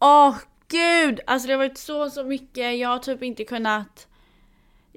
[0.00, 0.36] åh
[0.68, 4.07] gud, alltså det har varit så så mycket, jag har typ inte kunnat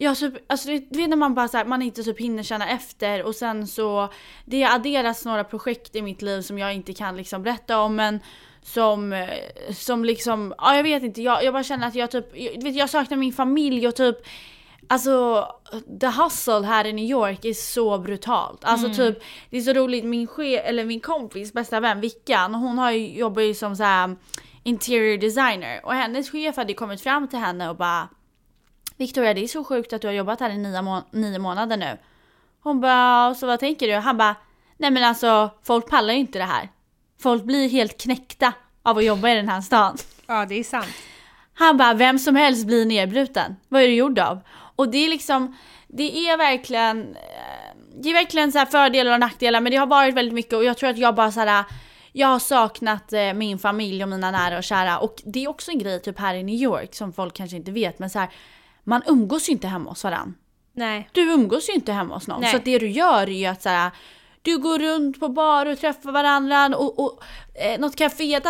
[0.05, 2.69] har typ, alltså du vet när man bara så här, man inte typ hinner känna
[2.69, 4.09] efter och sen så
[4.45, 8.19] Det adderas några projekt i mitt liv som jag inte kan liksom berätta om men
[8.63, 9.29] Som, eh,
[9.73, 12.75] som liksom, ja jag vet inte, jag, jag bara känner att jag typ, jag, vet
[12.75, 14.17] jag saknar min familj och typ
[14.87, 15.47] Alltså
[16.01, 18.63] the hustle här i New York är så brutalt.
[18.63, 22.77] Alltså typ, det är så roligt, min che, eller min kompis bästa vän Vickan, hon
[22.77, 24.15] har ju, jobbar ju som så här
[24.63, 28.09] interior designer och hennes chef hade kommit fram till henne och bara
[29.01, 31.77] Victoria det är så sjukt att du har jobbat här i nio, må- nio månader
[31.77, 31.97] nu.
[32.63, 33.93] Hon bara, så vad tänker du?
[33.93, 34.35] Han bara,
[34.77, 36.69] nej men alltså folk pallar ju inte det här.
[37.21, 39.97] Folk blir helt knäckta av att jobba i den här stan.
[40.27, 40.93] Ja, det är sant.
[41.53, 43.55] Han bara, vem som helst blir nedbruten.
[43.67, 44.39] Vad är du gjord av?
[44.75, 49.19] Och det är liksom, det är verkligen, eh, det är verkligen så här fördelar och
[49.19, 51.65] nackdelar men det har varit väldigt mycket och jag tror att jag bara så här,
[52.11, 55.71] jag har saknat eh, min familj och mina nära och kära och det är också
[55.71, 58.29] en grej typ här i New York som folk kanske inte vet men så här,
[58.83, 60.33] man umgås ju inte hemma hos varandra.
[60.73, 61.09] Nej.
[61.11, 62.41] Du umgås ju inte hemma hos någon.
[62.41, 62.51] Nej.
[62.51, 63.91] Så det du gör är ju att så här,
[64.41, 67.23] du går runt på bar och träffar varandra och, och
[67.55, 68.41] eh, något café,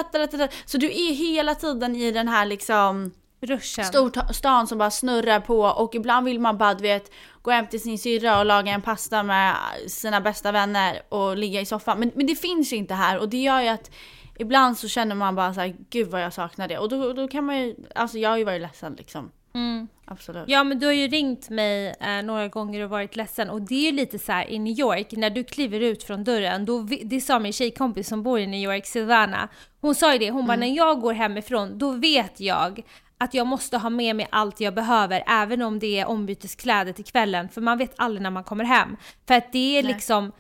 [0.65, 3.86] så du är hela tiden i den här liksom Ruschen.
[3.86, 7.82] storstan som bara snurrar på och ibland vill man bara du vet gå hem till
[7.82, 9.56] sin syrra och laga en pasta med
[9.88, 12.00] sina bästa vänner och ligga i soffan.
[12.00, 13.91] Men, men det finns ju inte här och det gör ju att
[14.39, 16.78] ibland så känner man bara så här, gud vad jag saknar det.
[16.78, 19.32] Och då, då kan man ju, alltså jag har ju varit ledsen liksom.
[19.54, 19.88] Mm.
[20.06, 20.44] Absolut.
[20.48, 23.76] Ja men du har ju ringt mig eh, några gånger och varit ledsen och det
[23.76, 26.88] är ju lite så här i New York när du kliver ut från dörren, då,
[27.04, 29.50] det sa min tjejkompis som bor i New York, Silvana,
[29.82, 32.82] hon sa ju det, hon bara när jag går hemifrån då vet jag
[33.18, 37.06] att jag måste ha med mig allt jag behöver även om det är ombyteskläder till
[37.06, 38.98] kvällen för man vet aldrig när man kommer hem.
[39.28, 39.94] För att det är Nej.
[39.94, 40.32] liksom,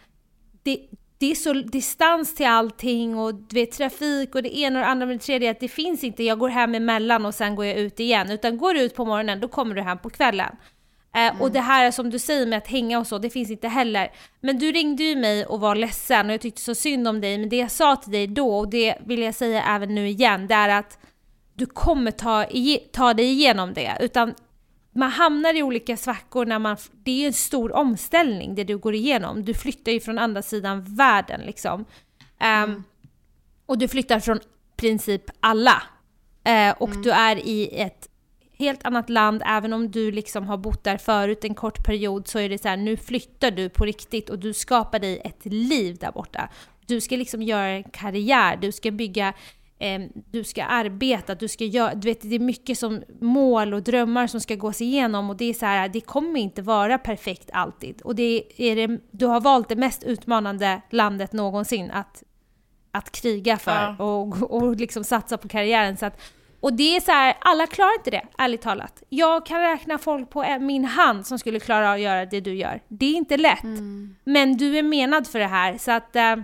[0.63, 0.87] det,
[1.21, 4.91] det är så distans till allting och du vet trafik och det ena och det
[4.91, 7.65] andra med det tredje att det finns inte, jag går hem emellan och sen går
[7.65, 8.31] jag ut igen.
[8.31, 10.55] Utan går du ut på morgonen då kommer du hem på kvällen.
[11.15, 13.67] Eh, Och det här som du säger med att hänga och så, det finns inte
[13.67, 14.11] heller.
[14.41, 17.37] Men du ringde ju mig och var ledsen och jag tyckte så synd om dig.
[17.37, 20.47] Men det jag sa till dig då, och det vill jag säga även nu igen,
[20.47, 20.99] det är att
[21.53, 22.45] du kommer ta,
[22.91, 23.97] ta dig igenom det.
[23.99, 24.33] Utan
[24.93, 28.95] man hamnar i olika svackor när man, det är en stor omställning det du går
[28.95, 29.45] igenom.
[29.45, 31.85] Du flyttar ju från andra sidan världen liksom.
[32.39, 32.83] Ehm,
[33.65, 34.39] och du flyttar från
[34.75, 35.83] princip alla.
[36.43, 38.07] Eh, och du är i ett
[38.57, 42.39] helt annat land, även om du liksom har bott där förut en kort period så
[42.39, 45.97] är det så här, nu flyttar du på riktigt och du skapar dig ett liv
[45.97, 46.49] där borta.
[46.85, 49.33] Du ska liksom göra en karriär, du ska bygga
[49.81, 53.83] eh, du ska arbeta, du ska göra, du vet det är mycket som mål och
[53.83, 57.49] drömmar som ska gås igenom och det är så här, det kommer inte vara perfekt
[57.53, 58.01] alltid.
[58.01, 62.23] Och det är det, du har valt det mest utmanande landet någonsin att,
[62.91, 64.03] att kriga för Ja.
[64.03, 65.97] och, och liksom satsa på karriären.
[65.97, 66.21] Så att,
[66.59, 69.03] och det är så här, alla klarar inte det, ärligt talat.
[69.09, 72.53] Jag kan räkna folk på min hand som skulle klara av att göra det du
[72.55, 72.81] gör.
[72.87, 73.63] Det är inte lätt.
[74.23, 76.35] Men du är menad för det här, så att eh,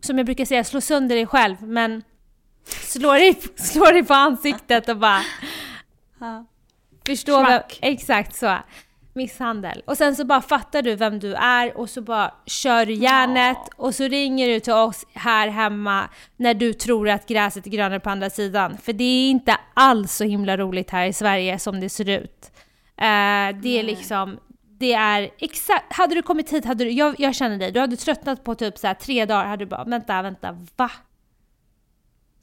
[0.00, 2.02] som jag brukar säga, slå sönder dig själv, men
[2.68, 5.22] slå dig, slå dig på ansiktet och bara
[7.06, 7.78] förstå vem, Smack.
[7.82, 8.56] Exakt så.
[9.16, 9.82] Misshandel.
[9.84, 13.68] Och sen så bara fattar du vem du är och så bara kör du järnet
[13.76, 18.00] och så ringer du till oss här hemma när du tror att gräset är grönare
[18.00, 18.78] på andra sidan.
[18.78, 22.50] För det är inte alls så himla roligt här i Sverige som det ser ut.
[22.96, 24.38] Eh, det är liksom,
[24.78, 27.96] det är exakt, hade du kommit hit, hade du, jag, jag känner dig, du hade
[27.96, 30.90] tröttnat på typ så här tre dagar, hade du bara vänta, vänta, va?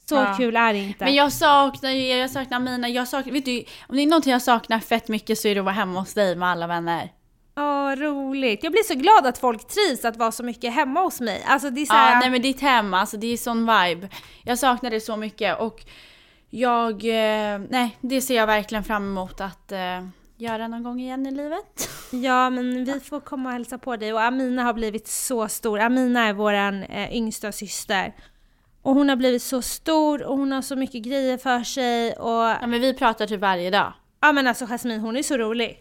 [0.08, 0.34] Så Ja.
[0.38, 1.04] kul är det inte.
[1.04, 4.06] Men jag saknar ju er, jag saknar mina, jag saknar, vet du, om det är
[4.06, 6.66] någonting jag saknar fett mycket så är det att vara hemma hos dig med alla
[6.66, 7.12] vänner.
[7.56, 8.62] Åh, roligt.
[8.62, 11.44] Jag blir så glad att folk trivs att vara så mycket hemma hos mig.
[11.46, 14.08] Alltså det är så Ja, här, nej men ditt hem, alltså det är sån vibe.
[14.44, 15.84] Jag saknar det så mycket och
[16.50, 21.26] jag, eh, nej det ser jag verkligen fram emot att eh, göra någon gång igen
[21.26, 21.88] i livet.
[22.10, 25.78] Ja, men vi får komma och hälsa på dig och Amina har blivit så stor.
[25.80, 28.12] Amina är våran eh, yngsta syster.
[28.84, 32.30] Och hon har blivit så stor och hon har så mycket grejer för sig och
[32.32, 33.92] Ja men vi pratar typ varje dag.
[34.20, 35.78] ja men alltså Jasmine hon är så rolig.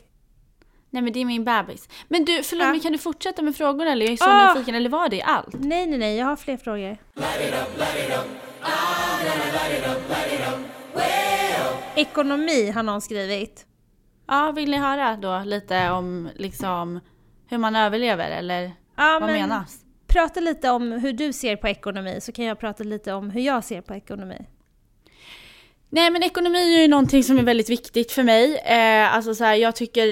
[0.90, 1.90] Nej men det är min bebis.
[2.08, 2.72] Men du, förlåt Ja.
[2.72, 4.06] men kan du fortsätta med frågorna eller?
[4.06, 4.54] Jag är så Ah.
[4.54, 5.54] nyfiken, eller var det allt?
[5.54, 6.98] Nej nej nej, jag har fler frågor.
[11.96, 13.66] Ekonomi har någon skrivit.
[14.28, 17.00] Ja, vill ni höra då lite om liksom
[17.50, 18.62] hur man överlever eller
[18.98, 19.78] Ja, vad men menas?
[20.14, 23.42] Prata lite om hur du ser på ekonomi så kan jag prata lite om hur
[23.42, 24.46] jag ser på ekonomi.
[25.90, 28.58] Nej men ekonomi är ju någonting som är väldigt viktigt för mig.
[28.58, 30.06] Eh, alltså så här, jag tycker,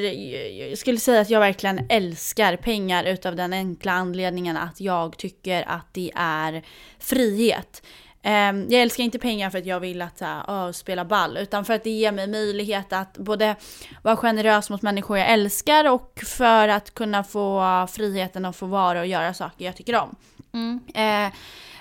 [0.69, 5.63] jag skulle säga att jag verkligen älskar pengar utav den enkla anledningen att jag tycker
[5.67, 6.63] att det är
[6.99, 7.83] frihet.
[8.23, 8.31] Eh,
[8.69, 11.65] jag älskar inte pengar för att jag vill att så här, åh, spela ball, utan
[11.65, 13.55] för att det ger mig möjlighet att både
[14.01, 18.99] vara generös mot människor jag älskar och för att kunna få friheten att få vara
[18.99, 20.15] och göra saker jag tycker om.
[20.93, 21.33] Eh,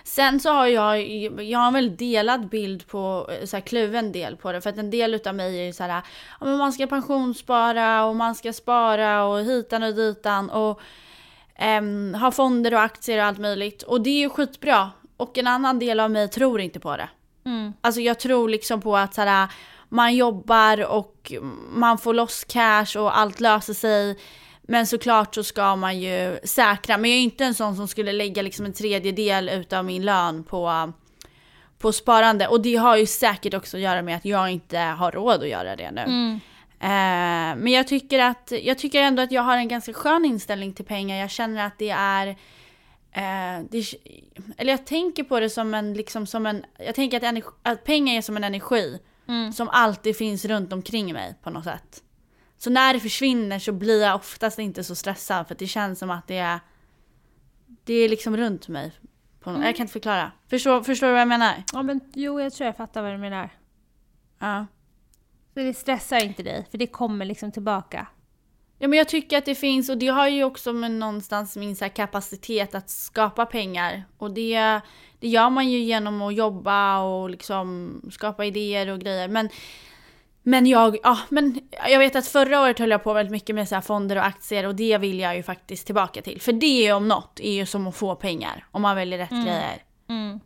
[0.04, 1.00] sen så har jag,
[1.42, 4.60] jag har en väldigt delad bild på, så här, kluven del på det.
[4.60, 6.02] För att en del utav mig är så här,
[6.40, 10.80] ja, men man ska pensionsspara och man ska spara och hitan och ditan och
[11.56, 13.82] ehm, ha fonder och aktier och allt möjligt.
[13.82, 14.90] Och det är ju skitbra.
[15.20, 17.08] Och en annan del av mig tror inte på det.
[17.44, 17.72] Mm.
[17.80, 19.48] Alltså jag tror liksom på att så här,
[19.88, 21.32] man jobbar och
[21.72, 24.18] man får loss cash och allt löser sig.
[24.62, 26.98] Men såklart så ska man ju säkra.
[26.98, 30.44] Men jag är inte en sån som skulle lägga liksom en tredjedel utav min lön
[30.44, 30.92] på,
[31.78, 32.46] på sparande.
[32.48, 35.48] Och det har ju säkert också att göra med att jag inte har råd att
[35.48, 36.00] göra det nu.
[36.80, 40.72] Eh, men jag tycker, att, jag tycker ändå att jag har en ganska skön inställning
[40.72, 41.16] till pengar.
[41.16, 42.36] Jag känner att det är
[43.12, 43.84] eh, det,
[44.56, 47.84] eller jag tänker på det som en, liksom som en, jag tänker att, energi, att
[47.84, 49.52] pengar är som en energi Mm.
[49.52, 52.02] som alltid finns runt omkring mig på något sätt.
[52.58, 56.10] Så när det försvinner så blir jag oftast inte så stressad för det känns som
[56.10, 56.60] att det är,
[57.84, 58.92] det är liksom runt mig.
[59.40, 60.32] På något, Jag kan inte förklara.
[60.48, 61.62] Förstår, förstår du vad jag menar?
[61.72, 63.50] Ja men jo, jag tror jag fattar vad du menar.
[64.38, 64.66] Ja.
[65.54, 68.06] Så det stressar inte dig, för det kommer liksom tillbaka.
[68.82, 71.76] Ja men jag tycker att det finns och det har ju också med någonstans min
[71.76, 74.04] så kapacitet att skapa pengar.
[74.18, 74.80] Och det,
[75.18, 79.28] det gör man ju genom att jobba och liksom skapa idéer och grejer.
[79.28, 79.48] Men,
[80.42, 83.68] men jag, ja men jag vet att förra året höll jag på väldigt mycket med
[83.68, 86.40] så fonder och aktier och det vill jag ju faktiskt tillbaka till.
[86.40, 89.82] För det om något är ju som att få pengar om man väljer rätt grejer.
[90.08, 90.40] Mm.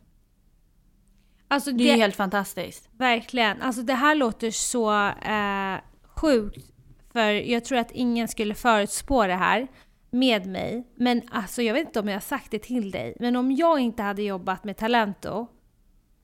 [1.47, 2.89] Alltså Det är ju helt fantastiskt.
[2.91, 3.61] Verkligen.
[3.61, 5.79] Alltså det här låter så eh,
[6.15, 6.74] sjukt.
[7.15, 9.67] För jag tror att ingen skulle förutspå det här
[10.09, 10.87] med mig.
[10.95, 13.15] Men alltså jag vet inte om jag har sagt det till dig.
[13.19, 15.47] Men om jag inte hade jobbat med Talento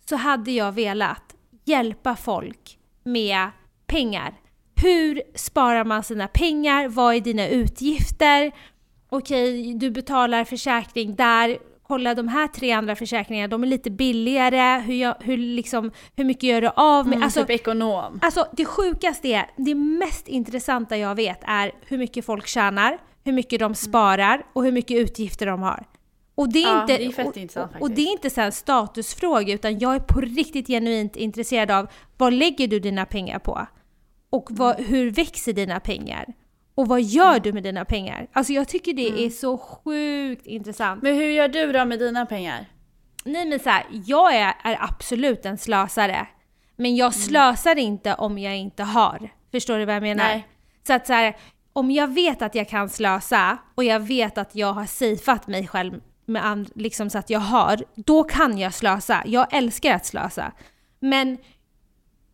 [0.10, 3.48] så hade jag velat hjälpa folk med
[3.86, 4.34] pengar.
[4.76, 6.88] Hur sparar man sina pengar?
[6.88, 8.52] Vad är dina utgifter?
[9.10, 11.58] Okej, du betalar försäkring där.
[11.92, 14.80] Kolla de här tre andra försäkringarna, de är lite billigare.
[14.82, 17.14] Hur, jag, hur, liksom, hur mycket gör du av med?
[17.16, 18.20] Mm, alltså, typ ekonom.
[18.22, 23.34] Alltså det sjukaste är, det mest intressanta jag vet är hur mycket folk tjänar, hur
[23.34, 25.86] mycket de sparar och hur mycket utgifter de har.
[26.36, 29.54] Och det är Ja, inte, det är och, och, det är inte så en statusfråga
[29.54, 33.68] utan jag är på riktigt genuint intresserad av vad lägger du dina pengar på?
[34.30, 34.92] Och vad, Mm.
[34.92, 36.26] hur växer dina pengar?
[36.76, 38.28] Och vad gör du med dina pengar?
[38.34, 39.26] Alltså jag tycker det Mm.
[39.26, 41.04] är så sjukt intressant.
[41.04, 42.66] Men hur gör du då med dina pengar?
[43.26, 46.28] Nej men så här, jag är, är absolut en slösare.
[46.76, 46.96] Men Mm.
[46.98, 49.30] jag slösar inte om jag inte har.
[49.52, 50.24] Förstår du vad jag menar?
[50.24, 50.48] Nej.
[50.88, 51.36] Så att så här,
[51.74, 55.68] om jag vet att jag kan slösa och jag vet att jag har safeat mig
[55.68, 59.24] själv med and, liksom så att jag har, då kan jag slösa.
[59.26, 60.52] Jag älskar att slösa.
[61.00, 61.38] Men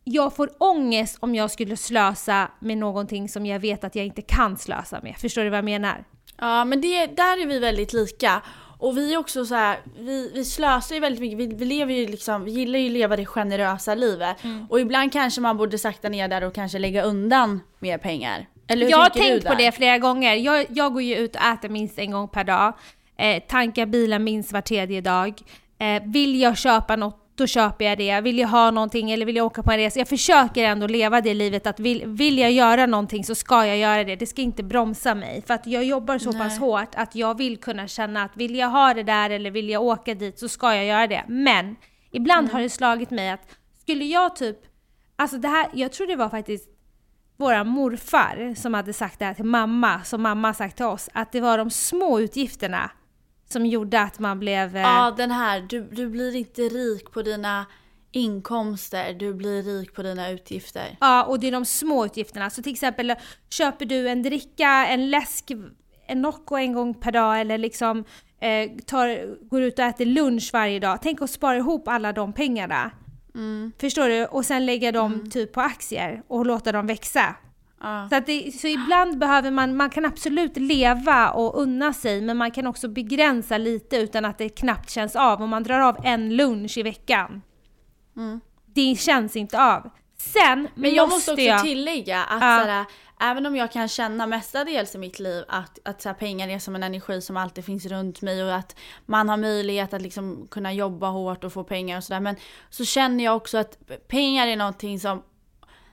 [0.08, 4.22] jag får ångest om jag skulle slösa med någonting som jag vet att jag inte
[4.22, 5.16] kan slösa med.
[5.18, 6.04] Förstår du vad jag menar?
[6.38, 8.42] Ja men det, där är vi väldigt lika.
[8.80, 11.94] Och vi är också så här, vi, vi slösar ju väldigt mycket, vi, vi lever
[11.94, 14.38] ju liksom, vi gillar ju att leva det generösa livet.
[14.70, 18.46] Och ibland kanske man borde sakta ner där och kanske lägga undan mer pengar.
[18.68, 20.34] Eller hur Jag har tänkt på det flera gånger.
[20.34, 22.74] Jag, jag går ju ut och äter minst en gång per dag.
[23.18, 25.42] Eh, tankar bilen minst var tredje dag.
[25.80, 28.22] Eh, vill jag köpa något, då köper jag det.
[28.22, 30.00] Vill jag ha någonting eller vill jag åka på en resa?
[30.00, 33.78] Jag försöker ändå leva det livet att vill, vill jag göra någonting så ska jag
[33.78, 34.16] göra det.
[34.16, 35.44] Det ska inte bromsa mig.
[35.48, 36.60] För att jag jobbar så pass Nej.
[36.60, 39.84] hårt att jag vill kunna känna att vill jag ha det där eller vill jag
[39.84, 41.24] åka dit så ska jag göra det.
[41.28, 41.76] Men
[42.12, 43.42] ibland har det slagit mig att
[43.82, 44.58] skulle jag typ
[45.20, 46.70] Alltså det här, jag tror det var faktiskt
[47.38, 51.32] våra morfar som hade sagt det här till mamma, som mamma sagt till oss, att
[51.32, 52.92] det var de små utgifterna
[53.50, 54.76] som gjorde att man blev...
[54.76, 57.66] eh, Ja den här, du, du blir inte rik på dina
[58.12, 60.98] inkomster, du blir rik på dina utgifter.
[61.00, 62.50] Ja, och det är de små utgifterna.
[62.50, 63.14] Så till exempel
[63.50, 65.52] köper du en dricka, en läsk,
[66.08, 68.04] en Nocco en gång per dag eller liksom
[68.40, 71.00] eh, tar, går ut och äter lunch varje dag.
[71.02, 72.92] Tänk att spara ihop alla de pengarna.
[73.36, 73.72] Mm.
[73.80, 74.26] Förstår du?
[74.26, 77.36] Och sen lägga dem typ på aktier och låta dem växa.
[77.82, 78.08] Ja.
[78.10, 82.38] Så, att det, så ibland behöver man, man kan absolut leva och unna sig men
[82.38, 85.42] man kan också begränsa lite utan att det knappt känns av.
[85.42, 87.42] Om man drar av en lunch i veckan.
[88.18, 88.40] Mm.
[88.66, 89.90] Det känns inte av.
[90.18, 91.64] Sen Men jag måste måste också jag...
[91.64, 92.60] tillägga att Ja.
[92.64, 92.86] såhär,
[93.20, 96.76] även om jag kan känna mestadels i mitt liv att, att såhär, pengar är som
[96.76, 100.74] en energi som alltid finns runt mig och att man har möjlighet att liksom kunna
[100.74, 102.20] jobba hårt och få pengar och sådär.
[102.20, 102.36] Men
[102.70, 105.24] så känner jag också att pengar är någonting som,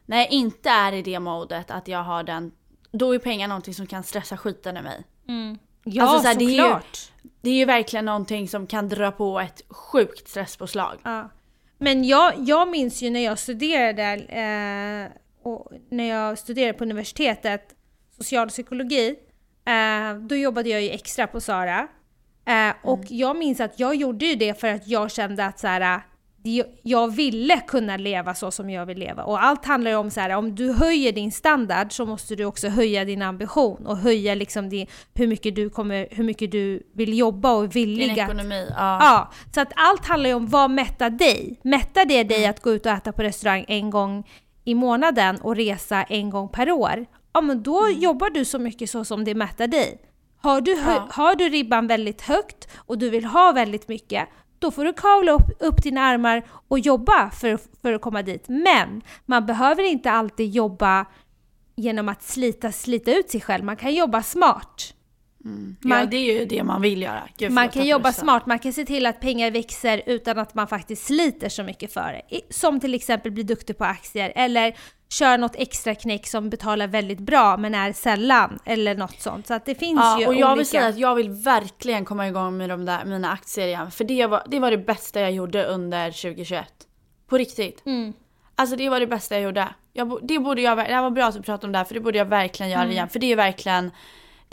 [0.07, 2.53] när jag inte är i det modet att jag har den,
[2.93, 5.05] då är pengar någonting som kan stressa skiten ur mig.
[5.29, 5.59] Mm.
[5.85, 6.99] Ja, Alltså, så här, det är ju- såklart.
[7.41, 10.97] Det är ju verkligen någonting som kan dra på ett sjukt stresspåslag.
[11.03, 11.29] Ja.
[11.79, 17.75] Men jag, jag minns ju när jag studerade, eh, och när jag studerade på universitetet,
[18.17, 19.15] socialpsykologi,
[19.65, 21.89] eh, då jobbade jag ju extra på Sara.
[22.47, 25.67] Eh, och jag minns att jag gjorde ju det för att jag kände att så
[25.67, 26.01] här, det-
[26.83, 29.25] jag ville kunna leva så som jag vill leva.
[29.25, 32.45] Och allt handlar ju om så här, om du höjer din standard så måste du
[32.45, 36.83] också höja din ambition och höja liksom din, hur, mycket du kommer, hur mycket du
[36.95, 38.99] vill jobba och är villig Din att ekonomi, ja.
[39.01, 41.61] Ja, så att allt handlar ju om vad mättar dig?
[41.63, 44.29] Mättar det dig att gå ut och äta på restaurang en gång
[44.65, 47.07] i månaden och resa en gång per år?
[47.33, 50.01] Ja men då jobbar du så mycket så som det mättar dig.
[50.43, 51.09] Har du, Ja.
[51.11, 54.29] har du ribban väldigt högt och du vill ha väldigt mycket,
[54.65, 58.45] då får du kavla upp, upp dina armar och jobba för, för att komma dit.
[58.49, 61.07] Men man behöver inte alltid jobba
[61.77, 63.65] genom att slita, slita ut sig själv.
[63.65, 64.95] Man kan jobba smart
[65.83, 67.23] ja, Man- det är ju det man vill göra.
[67.39, 70.55] Gud, Man kan jobba jag smart, man kan se till att pengar växer utan att
[70.55, 72.41] man faktiskt sliter så mycket för det.
[72.55, 74.77] Som till exempel bli duktig på aktier eller
[75.11, 79.47] kör något extra knäck som betalar väldigt bra men är sällan eller något sånt.
[79.47, 80.55] Så att det finns ju Ja, och jag olika.
[80.55, 83.91] vill säga att jag vill verkligen komma igång med de där, mina aktier igen.
[83.91, 86.67] För det var, det var det bästa jag gjorde under 2021.
[87.29, 87.83] På riktigt.
[87.87, 88.13] Mm.
[88.55, 89.69] Alltså det var det bästa jag gjorde.
[89.93, 92.01] Jag, det borde jag, det var bra att du pratade om det här, för det
[92.01, 92.83] borde jag verkligen Mm.
[92.83, 93.09] göra igen.
[93.09, 93.91] För det är verkligen,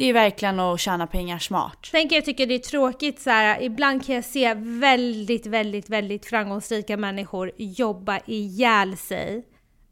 [0.02, 1.86] det är verkligen att tjäna pengar smart.
[1.92, 5.90] Sen kan jag tycka det är tråkigt så här, ibland kan jag se väldigt, väldigt,
[5.90, 9.46] väldigt framgångsrika människor jobba ihjäl sig.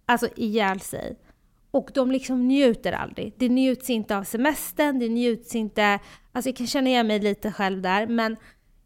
[0.06, 1.18] Alltså ihjäl sig.
[1.72, 3.34] Och de liksom njuter aldrig.
[3.38, 6.00] Det njuts inte av semestern, det njuts inte...
[6.32, 8.36] Alltså jag kan känna igen mig lite själv där, men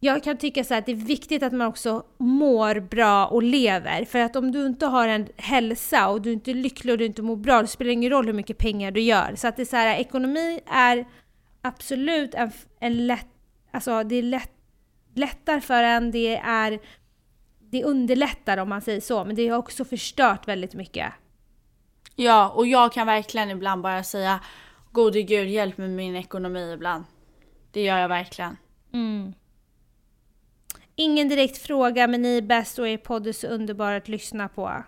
[0.04, 3.44] jag kan tycka så här att det är viktigt att man också mår bra och
[3.44, 4.06] lever.
[4.06, 7.06] För att om du inte har en hälsa och du inte är lycklig och du
[7.06, 9.36] inte mår bra, det spelar ingen roll hur mycket pengar du gör.
[9.36, 11.06] Så att det är så här, ekonomi är
[11.62, 13.28] absolut en, en lätt...
[13.72, 14.52] Alltså det är lätt,
[15.16, 16.80] lättar för en, det är...
[17.60, 21.14] Det underlättar om man säger så, men det har också förstört väldigt mycket.
[22.16, 24.40] Ja, och jag kan verkligen ibland bara säga
[24.92, 27.04] Gode gud, hjälp mig med min ekonomi ibland.
[27.72, 28.58] Det gör jag verkligen.
[28.94, 29.34] Mm.
[30.96, 34.50] Ingen direkt fråga, men ni är bäst och er podd är så underbar att lyssna
[34.50, 34.84] på.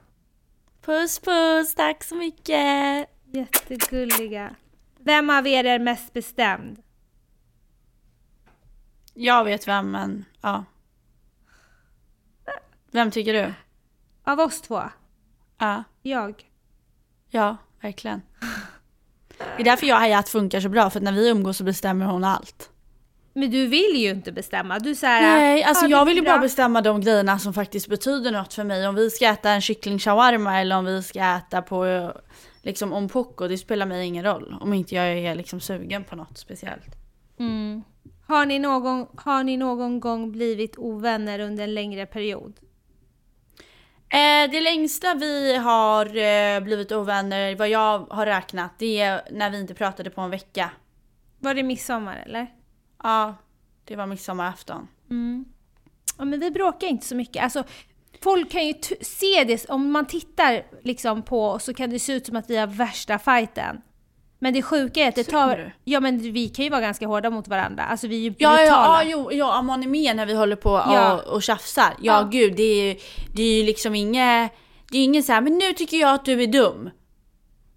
[0.82, 3.10] Puss puss, tack så mycket!
[3.26, 4.56] Jättegulliga.
[5.00, 6.82] Vem av er är mest bestämd?
[9.14, 10.66] Jag vet vem, men ja.
[12.92, 13.54] Vem tycker du?
[14.24, 14.84] Av oss två?
[15.58, 16.44] Ja, Jag.
[17.30, 18.22] ja, verkligen.
[19.38, 22.06] Det är därför jag och Hayat funkar så bra, för när vi umgås så bestämmer
[22.06, 22.72] hon allt.
[23.38, 24.80] Men du vill ju inte bestämma.
[24.80, 26.82] Du säger Nej, alltså jag vill ju bara bestämma.
[26.82, 28.88] de grejerna som faktiskt betyder något för mig.
[28.88, 32.12] Om vi ska äta en kyckling shawarma eller om vi ska äta på
[32.62, 34.56] liksom ompoko, det spelar mig ingen roll.
[34.62, 36.96] Om inte jag är liksom sugen på något speciellt.
[37.40, 37.84] Mm.
[38.28, 42.60] Har, ni någon, har ni någon gång blivit ovänner under en längre period?
[44.10, 49.50] Eh, det längsta vi har eh, blivit ovänner, vad jag har räknat, det är när
[49.50, 50.72] vi inte pratade på en vecka.
[51.40, 52.48] Var det midsommar eller?
[53.06, 53.36] Ja,
[53.86, 54.88] det var midsommarafton.
[55.10, 55.46] Mm.
[56.18, 57.44] Ja, men vi bråkar inte så mycket.
[57.44, 57.64] Alltså,
[58.24, 62.14] folk kan ju se det, om man tittar liksom på oss så kan det se
[62.14, 63.82] ut som att vi har värsta fighten.
[64.40, 65.76] Men det sjuka är att det tar...
[65.84, 67.84] Ja men vi kan ju vara ganska hårda mot varandra.
[67.84, 68.66] Alltså vi är ju Ja, brutala.
[68.68, 71.14] ja, ja, jo, ja, om man är med när vi håller på Ja.
[71.14, 71.94] och, och tjafsar.
[72.02, 72.28] Ja, Ja.
[72.32, 73.00] gud, det är ju
[73.36, 74.52] det är ju liksom inget,
[74.92, 76.90] det är inget så här, men nu tycker jag att du är dum.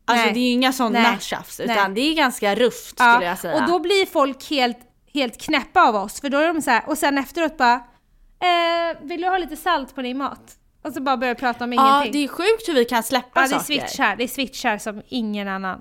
[0.04, 0.34] Alltså Nej.
[0.34, 1.16] det är ju inga sådana Nej.
[1.20, 1.70] tjafs, Nej.
[1.76, 3.54] utan det är ganska rufft Ja, skulle jag säga.
[3.62, 4.78] Och då blir folk helt,
[5.14, 6.20] helt knäppa av oss.
[6.20, 9.56] För då är de så här, och sen efteråt bara eh, Vill du ha lite
[9.56, 10.56] salt på din mat?
[10.82, 12.12] Och så bara börjar prata om ja, ingenting.
[12.12, 13.64] det är sjukt hur vi kan släppa ja, det är saker.
[13.64, 14.16] switchar.
[14.16, 15.80] Det är switchar som ingen annan.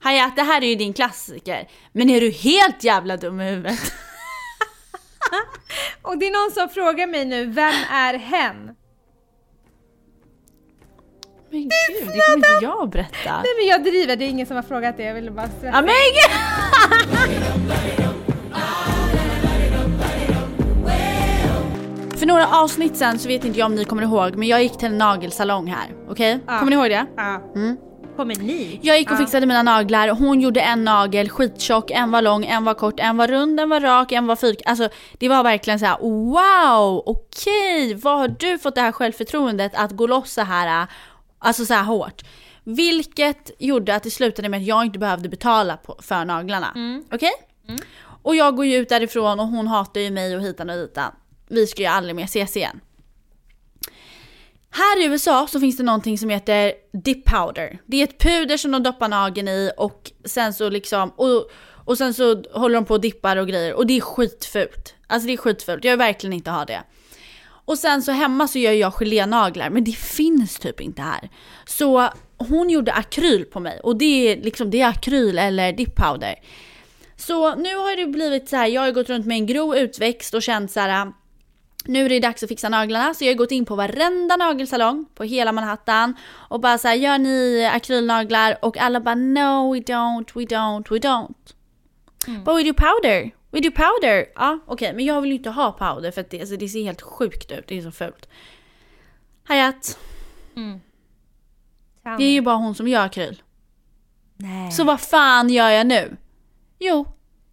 [0.00, 1.68] Hayat, det här är ju din klassiker.
[1.92, 3.78] Men är du helt jävla dum i huvudet?
[6.02, 8.76] Och det är någon som frågar mig nu, vem är hen?
[11.50, 13.42] Men gud, det kommer inte jag berätta.
[13.42, 15.02] Nej men jag driver, det är ingen som har frågat det.
[15.02, 15.72] Jag ville bara säga.
[15.72, 15.94] Ja men
[17.88, 18.00] gud!
[22.24, 24.78] För några avsnitt sen så vet inte jag om ni kommer ihåg, men jag gick
[24.78, 25.94] till en nagelsalong här.
[26.08, 26.40] Okej?
[26.46, 26.58] Ja.
[26.58, 27.06] Kommer ni ihåg det?
[27.16, 27.52] Ja.
[27.54, 27.76] Mm.
[28.16, 28.80] Kommer ni?
[28.82, 32.64] Jag gick och fixade mina naglar, hon gjorde en nagel skittjock, en var lång, en
[32.64, 34.62] var kort, en var rund, en var rak, en var fyrk.
[34.66, 39.72] Alltså det var verkligen så här: wow, okej, var har du fått det här självförtroendet
[39.74, 40.86] att gå loss så här,
[41.38, 42.22] alltså så här hårt?
[42.64, 46.72] Vilket gjorde att det slutade med att jag inte behövde betala på, för naglarna.
[46.74, 47.04] Mm.
[47.12, 47.32] Okej?
[48.22, 51.12] Och jag går ju ut därifrån och hon hatar ju mig och hitan och ditan.
[51.48, 52.80] Vi ska ju aldrig mer ses igen.
[54.70, 57.78] Här i USA så finns det någonting som heter dip powder.
[57.86, 61.50] Det är ett puder som de doppar nageln i och sen så liksom och,
[61.84, 64.94] och sen så håller de på och dippar och grejer och det är skitfult.
[65.06, 66.82] Alltså det är skitfult, jag vill verkligen inte ha det.
[67.46, 71.30] Och sen så hemma så gör jag gelénaglar men det finns typ inte här.
[71.66, 75.96] Så hon gjorde akryl på mig och det är liksom det är akryl eller dip
[75.96, 76.34] powder.
[77.16, 80.34] Så nu har det blivit så här, jag har gått runt med en grov utväxt
[80.34, 81.12] och känt så här.
[81.84, 85.06] Nu är det dags att fixa naglarna så jag har gått in på varenda nagelsalong
[85.14, 86.16] på hela Manhattan
[86.48, 88.58] och bara så här, gör ni akrylnaglar?
[88.62, 91.54] Och alla bara no we don't, we don't, we don't.
[92.44, 94.26] But we do powder, we do powder.
[94.34, 96.82] Ja okej men jag vill ju inte ha powder för att det, alltså, det ser
[96.82, 98.28] helt sjukt ut, det är så fult.
[99.44, 99.98] Hayat,
[102.04, 103.42] Tell det är ju bara hon som gör akryl.
[104.36, 104.72] Nej.
[104.72, 106.16] Så vad fan gör jag nu?
[106.78, 107.06] Jo,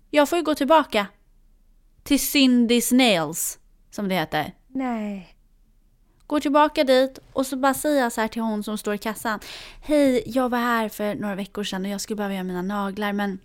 [0.09, 1.07] jag får ju gå tillbaka.
[2.03, 3.59] Till Cindy's Nails,
[3.91, 4.53] som det heter.
[4.67, 5.35] Nej.
[6.27, 8.97] Går tillbaka dit och så bara säger jag så här till hon som står i
[8.97, 9.39] kassan.
[9.81, 13.13] Hej, jag var här för några veckor sedan och jag skulle behöva göra mina naglar
[13.13, 13.39] men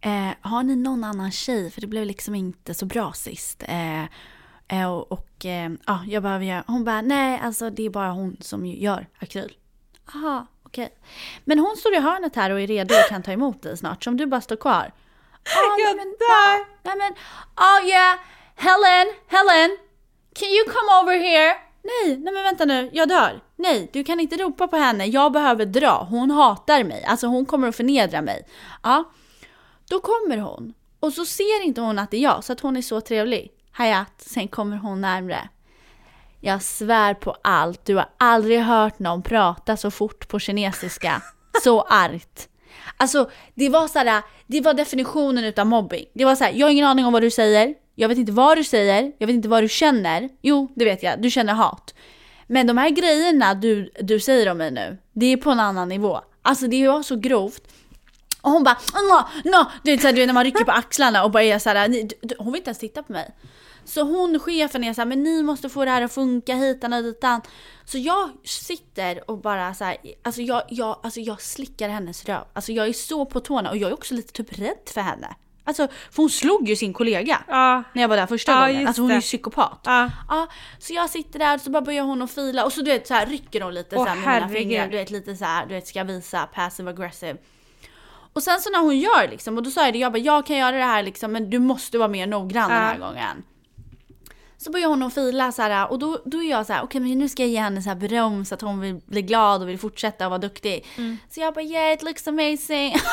[0.00, 1.70] eh, har ni någon annan tjej?
[1.70, 3.62] För det blev liksom inte så bra sist.
[3.68, 4.02] Eh,
[4.68, 6.64] eh, och och eh, ja, jag behöver göra...
[6.66, 9.56] Hon bara, nej alltså det är bara hon som gör akryl.
[10.14, 10.88] Aha, okej.
[11.44, 14.04] Men hon står i hörnet här och är redo och kan ta emot dig snart.
[14.04, 14.92] Så om du bara står kvar.
[15.44, 16.64] Ah, Jag dör.
[16.82, 17.12] nej men,
[17.56, 18.18] oh yeah,
[18.56, 19.76] Helen, Helen,
[20.34, 21.54] can you come over here?
[21.82, 23.40] Nej, nej men vänta nu, jag dör.
[23.56, 26.06] Nej, du kan inte ropa på henne, jag behöver dra.
[26.10, 28.46] Hon hatar mig, alltså hon kommer att förnedra mig.
[28.82, 29.04] Ja,
[29.88, 30.74] då kommer hon.
[31.00, 33.50] Och så ser inte hon att det är jag, så att hon är så trevlig.
[33.72, 35.48] Hayat, sen kommer hon närmre.
[36.40, 41.22] Jag svär på allt, du har aldrig hört någon prata så fort på kinesiska.
[41.62, 42.48] Så argt.
[42.96, 46.04] Alltså, det var såhär, det var definitionen utav mobbing.
[46.14, 47.74] Det var såhär, jag har ingen aning om vad du säger.
[47.94, 49.12] Jag vet inte vad du säger.
[49.18, 50.28] Jag vet inte vad du känner.
[50.42, 51.22] Jo, det vet jag.
[51.22, 51.94] Du känner hat.
[52.46, 55.88] Men de här grejerna du, du säger om mig nu, det är på en annan
[55.88, 56.20] nivå.
[56.42, 57.62] Alltså det var så grovt.
[58.40, 59.64] Och hon bara no, no.
[59.82, 61.70] Du vet, så här, du vet när man rycker på axlarna och bara är så
[61.70, 63.30] här, ni- du- hon vill inte ens titta på mig.
[63.84, 66.92] Så hon, chefen är så här, men ni måste få det här att funka hitan
[66.92, 67.40] och ditan.
[67.84, 72.44] Så jag sitter och bara så här, alltså jag, jag, alltså jag slickar hennes röv.
[72.52, 75.34] Alltså jag är så på tårna och jag är också lite typ rädd för henne.
[75.66, 77.82] Alltså, för hon slog ju sin kollega Ja.
[77.92, 78.86] när jag var där första Ja, gången.
[78.86, 79.80] Alltså hon är ju psykopat.
[79.84, 80.10] Ja.
[80.28, 80.46] Ja,
[80.78, 83.14] så jag sitter där så bara börjar hon att fila och så du vet så
[83.14, 84.58] här rycker hon lite Åh, så här med mina herregud.
[84.58, 84.88] fingrar.
[84.88, 87.36] Du vet lite så här, du vet ska visa passive aggressive.
[88.32, 90.46] Och sen så när hon gör liksom och då sa jag det, jag bara jag
[90.46, 93.42] kan göra det här liksom men du måste vara mer noggrann den här gången.
[94.56, 97.00] Så börjar hon att fila så här och då, då är jag så här okej
[97.00, 99.62] men nu ska jag ge henne så här beröm så att hon vill bli glad
[99.62, 100.86] och vill fortsätta och vara duktig.
[101.30, 102.94] Så jag bara yeah it looks amazing.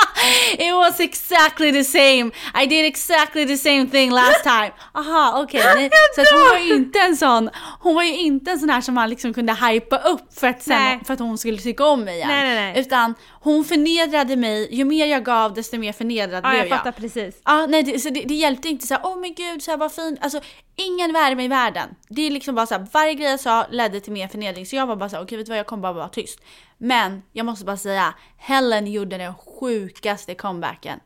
[0.58, 2.30] It was exactly the same.
[2.54, 4.72] I did exactly the same thing last time.
[4.94, 5.62] Aha, okej.
[5.76, 5.90] nej.
[6.14, 8.80] Så att hon var ju inte en sån, hon var ju inte en sån här
[8.80, 11.00] som man liksom kunde hypa upp för att, sen, Nej.
[11.06, 12.28] för att hon skulle tycka om mig igen.
[12.28, 12.80] Nej, nej, nej.
[12.80, 13.14] Utan
[13.46, 16.78] hon förnedrade mig, ju mer jag gav desto mer förnedrad Ja, blev jag jag.
[16.78, 17.40] fattar precis.
[17.44, 19.78] Ja, nej, det, så det, det hjälpte inte så här, åh men gud, så här,
[19.78, 20.18] vad fint.
[20.22, 20.40] Alltså,
[20.76, 21.88] ingen värme i världen.
[22.08, 24.66] Det är liksom bara så här, varje grej jag sa ledde till mer förnedring.
[24.66, 26.40] Så jag var bara så här, okej vet du vad, jag kommer bara vara tyst.
[26.78, 31.00] Men jag måste bara säga, Helen gjorde den sjukaste comebacken.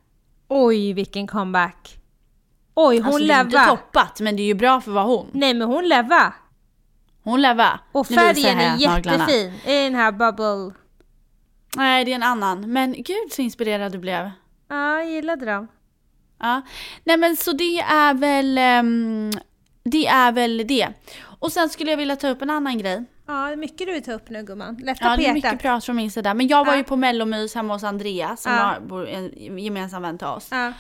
[0.49, 1.97] Oj, vilken comeback.
[2.75, 3.67] Oj, hon Alltså det är inte leva.
[3.67, 5.31] toppat, men det är ju bra för vad hon.
[5.33, 6.33] Nej, men hon leva.
[7.23, 7.81] Hon leva.
[7.93, 10.75] Och färgen är jättefin i den här bubble.
[11.77, 12.73] Nej, det är en annan.
[12.73, 14.31] Men gud så inspirerad du blev.
[14.69, 15.69] Ja, jag gillade dem.
[16.41, 16.63] Ja.
[17.05, 19.31] Nej men så det är väl, ehm,
[19.83, 20.89] det är väl det.
[21.23, 23.05] Och sen skulle jag vilja ta upp en annan grej.
[23.27, 24.77] Ja, det är mycket du vill ta upp nu gumman.
[24.83, 26.35] Lätta Ja, det är mycket prat från min sida.
[26.35, 26.77] Men jag var Ja.
[26.79, 28.75] ju på mellomys hemma hos Andreas som Ja.
[28.87, 30.49] bor en gemensam vän till oss.
[30.51, 30.73] Ja.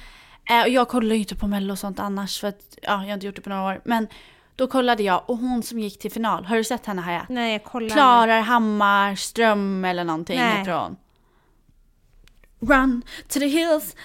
[0.50, 2.96] Eh, och jag kollar ju inte på mello och sånt annars för att ja, jag
[2.98, 3.80] har inte gjort det på några år.
[3.84, 4.08] Men
[4.60, 7.28] då kollade jag och hon som gick till final, har du sett henne Hayat?
[7.28, 7.88] Nej, jag kollar.
[7.88, 10.58] Klarar Hammarström eller någonting Nej.
[10.58, 10.96] heter hon.
[12.60, 13.96] Run to the hills.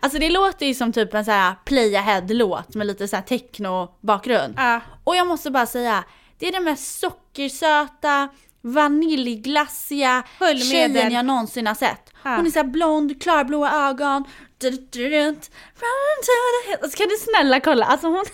[0.00, 3.22] Alltså det låter ju som typ en så här play ahead-låt med lite så här
[3.22, 4.54] techno-bakgrund.
[4.56, 4.80] Ja.
[5.04, 6.04] Och jag måste bara säga,
[6.38, 8.28] det är den mest sockersöta,
[8.60, 10.22] vaniljglassiga
[10.70, 12.12] tjejen jag någonsin har sett.
[12.22, 12.36] Ja.
[12.36, 14.24] Hon är så blond, klarblåa ögon.
[14.58, 15.24] Du-du-du-du-du.
[15.24, 16.32] Run to
[16.64, 16.92] the hills.
[16.92, 17.84] Ska du snälla kolla?
[17.86, 18.24] Alltså hon...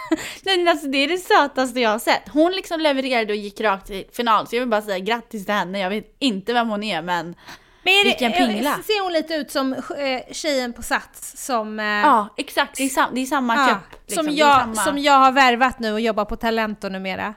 [0.42, 2.22] Nej, alltså det är det sötaste jag har sett.
[2.32, 4.46] Hon liksom levererade och gick rakt till final.
[4.46, 5.78] Så jag vill bara säga grattis till henne.
[5.80, 7.34] Jag vet inte vem hon är men...
[7.82, 8.78] Men är det, Vilken pingla.
[8.86, 11.80] Ser hon lite ut som eh, tjejen på Sats som...
[11.80, 12.76] eh, Ja, exakt.
[12.76, 14.00] Det är, sam, det är samma ja, cup.
[14.06, 14.24] liksom.
[14.24, 17.34] som, jag, samma- som jag har värvat nu och jobbar på Talento numera.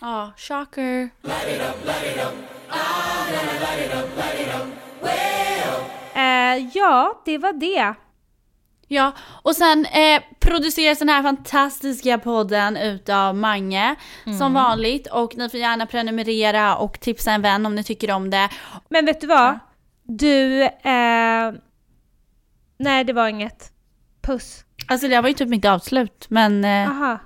[0.00, 1.10] Ja, shocker.
[6.56, 7.94] Eh, ja, det var det.
[8.90, 13.96] Ja, och sen eh, produceras den här fantastiska podden utav Mange
[14.38, 18.30] som vanligt och ni får gärna prenumerera och tipsa en vän om ni tycker om
[18.30, 18.48] det.
[18.88, 19.58] Men vet du vad?
[20.02, 20.62] Du...
[20.62, 21.52] Eh,
[22.78, 23.72] nej, det var inget.
[24.22, 24.64] Puss.
[24.88, 27.18] Alltså det var ju typ mitt avslut men eh, Aha,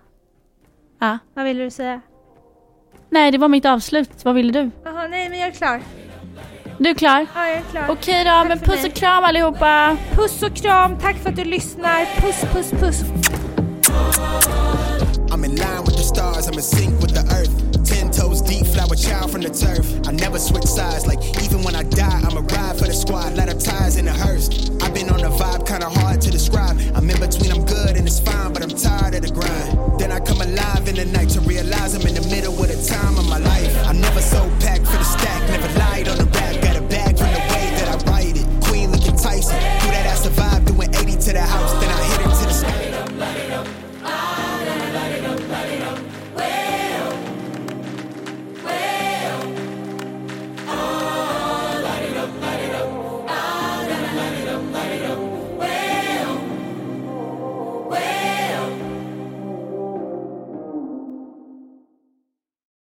[1.01, 1.19] ja.
[1.35, 2.01] vad ville du säga?
[3.11, 4.71] Nej det var mitt avslut, vad ville du?
[4.85, 5.83] Jaha, nej men jag är klar.
[6.83, 7.27] Du är klar?
[7.35, 7.87] Ja, jag är klar.
[7.89, 9.97] Okej då, Tack men puss och kram allihopa.
[10.15, 12.07] Puss och kram, tack för att du lyssnar.
[12.21, 13.03] Puss, puss, puss.
[15.31, 17.53] I'm in line with the stars, I'm in sync with the earth.
[17.85, 19.87] Ten toes deep, flower child from the turf.
[20.09, 23.49] I never switch sides, like even when I die, I'm ride for the squad, lot
[23.49, 24.49] of ties in the hearse.
[24.83, 26.77] I've been on a vibe, kinda hard to describe.
[26.95, 30.01] I'm in between, I'm good and it's fine, but I'm tired of the grind.
[30.01, 32.27] Then I come alive in the night to realize I'm in the